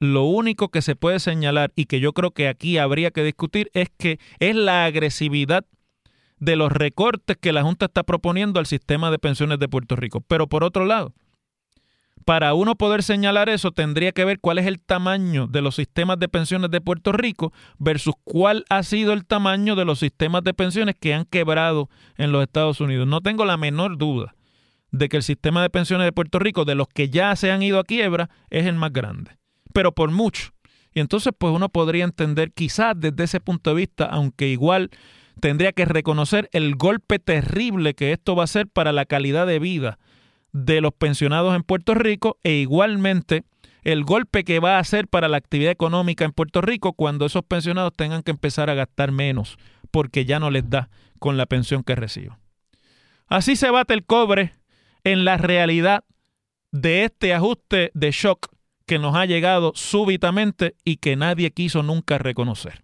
lo 0.00 0.24
único 0.24 0.68
que 0.68 0.82
se 0.82 0.94
puede 0.94 1.18
señalar 1.18 1.72
y 1.76 1.86
que 1.86 2.00
yo 2.00 2.12
creo 2.12 2.32
que 2.32 2.46
aquí 2.46 2.76
habría 2.76 3.10
que 3.10 3.24
discutir 3.24 3.70
es 3.72 3.88
que 3.96 4.18
es 4.38 4.54
la 4.54 4.84
agresividad 4.84 5.64
de 6.36 6.56
los 6.56 6.70
recortes 6.70 7.38
que 7.40 7.54
la 7.54 7.62
Junta 7.62 7.86
está 7.86 8.02
proponiendo 8.02 8.60
al 8.60 8.66
sistema 8.66 9.10
de 9.10 9.18
pensiones 9.18 9.58
de 9.60 9.68
Puerto 9.68 9.96
Rico. 9.96 10.20
Pero 10.20 10.46
por 10.46 10.62
otro 10.62 10.84
lado, 10.84 11.14
para 12.24 12.54
uno 12.54 12.74
poder 12.74 13.02
señalar 13.02 13.48
eso, 13.48 13.72
tendría 13.72 14.12
que 14.12 14.24
ver 14.24 14.40
cuál 14.40 14.58
es 14.58 14.66
el 14.66 14.80
tamaño 14.80 15.46
de 15.46 15.60
los 15.62 15.76
sistemas 15.76 16.18
de 16.18 16.28
pensiones 16.28 16.70
de 16.70 16.80
Puerto 16.80 17.12
Rico 17.12 17.52
versus 17.78 18.14
cuál 18.24 18.64
ha 18.70 18.82
sido 18.82 19.12
el 19.12 19.26
tamaño 19.26 19.76
de 19.76 19.84
los 19.84 19.98
sistemas 19.98 20.42
de 20.42 20.54
pensiones 20.54 20.94
que 20.98 21.14
han 21.14 21.24
quebrado 21.24 21.88
en 22.16 22.32
los 22.32 22.42
Estados 22.42 22.80
Unidos. 22.80 23.06
No 23.06 23.20
tengo 23.20 23.44
la 23.44 23.56
menor 23.56 23.98
duda 23.98 24.34
de 24.90 25.08
que 25.08 25.18
el 25.18 25.22
sistema 25.22 25.62
de 25.62 25.70
pensiones 25.70 26.06
de 26.06 26.12
Puerto 26.12 26.38
Rico, 26.38 26.64
de 26.64 26.74
los 26.74 26.88
que 26.88 27.10
ya 27.10 27.34
se 27.36 27.50
han 27.50 27.62
ido 27.62 27.78
a 27.78 27.84
quiebra, 27.84 28.30
es 28.50 28.66
el 28.66 28.76
más 28.76 28.92
grande, 28.92 29.36
pero 29.72 29.92
por 29.92 30.10
mucho. 30.10 30.52
Y 30.94 31.00
entonces, 31.00 31.32
pues 31.36 31.52
uno 31.52 31.68
podría 31.68 32.04
entender 32.04 32.52
quizás 32.52 32.94
desde 32.96 33.24
ese 33.24 33.40
punto 33.40 33.70
de 33.70 33.76
vista, 33.76 34.04
aunque 34.04 34.48
igual 34.48 34.90
tendría 35.40 35.72
que 35.72 35.84
reconocer 35.84 36.48
el 36.52 36.76
golpe 36.76 37.18
terrible 37.18 37.94
que 37.94 38.12
esto 38.12 38.36
va 38.36 38.44
a 38.44 38.48
ser 38.48 38.68
para 38.68 38.92
la 38.92 39.04
calidad 39.04 39.46
de 39.46 39.58
vida 39.58 39.98
de 40.54 40.80
los 40.80 40.94
pensionados 40.94 41.54
en 41.54 41.64
Puerto 41.64 41.94
Rico 41.94 42.38
e 42.44 42.52
igualmente 42.52 43.42
el 43.82 44.04
golpe 44.04 44.44
que 44.44 44.60
va 44.60 44.76
a 44.76 44.78
hacer 44.78 45.08
para 45.08 45.28
la 45.28 45.36
actividad 45.36 45.72
económica 45.72 46.24
en 46.24 46.32
Puerto 46.32 46.62
Rico 46.62 46.94
cuando 46.94 47.26
esos 47.26 47.44
pensionados 47.44 47.92
tengan 47.94 48.22
que 48.22 48.30
empezar 48.30 48.70
a 48.70 48.74
gastar 48.74 49.10
menos 49.12 49.58
porque 49.90 50.24
ya 50.24 50.38
no 50.38 50.50
les 50.50 50.70
da 50.70 50.88
con 51.18 51.36
la 51.36 51.46
pensión 51.46 51.82
que 51.82 51.96
reciben. 51.96 52.38
Así 53.26 53.56
se 53.56 53.70
bate 53.70 53.94
el 53.94 54.04
cobre 54.04 54.54
en 55.02 55.24
la 55.24 55.36
realidad 55.36 56.04
de 56.70 57.04
este 57.04 57.34
ajuste 57.34 57.90
de 57.92 58.10
shock 58.12 58.48
que 58.86 58.98
nos 58.98 59.16
ha 59.16 59.26
llegado 59.26 59.72
súbitamente 59.74 60.76
y 60.84 60.96
que 60.96 61.16
nadie 61.16 61.50
quiso 61.50 61.82
nunca 61.82 62.16
reconocer. 62.18 62.83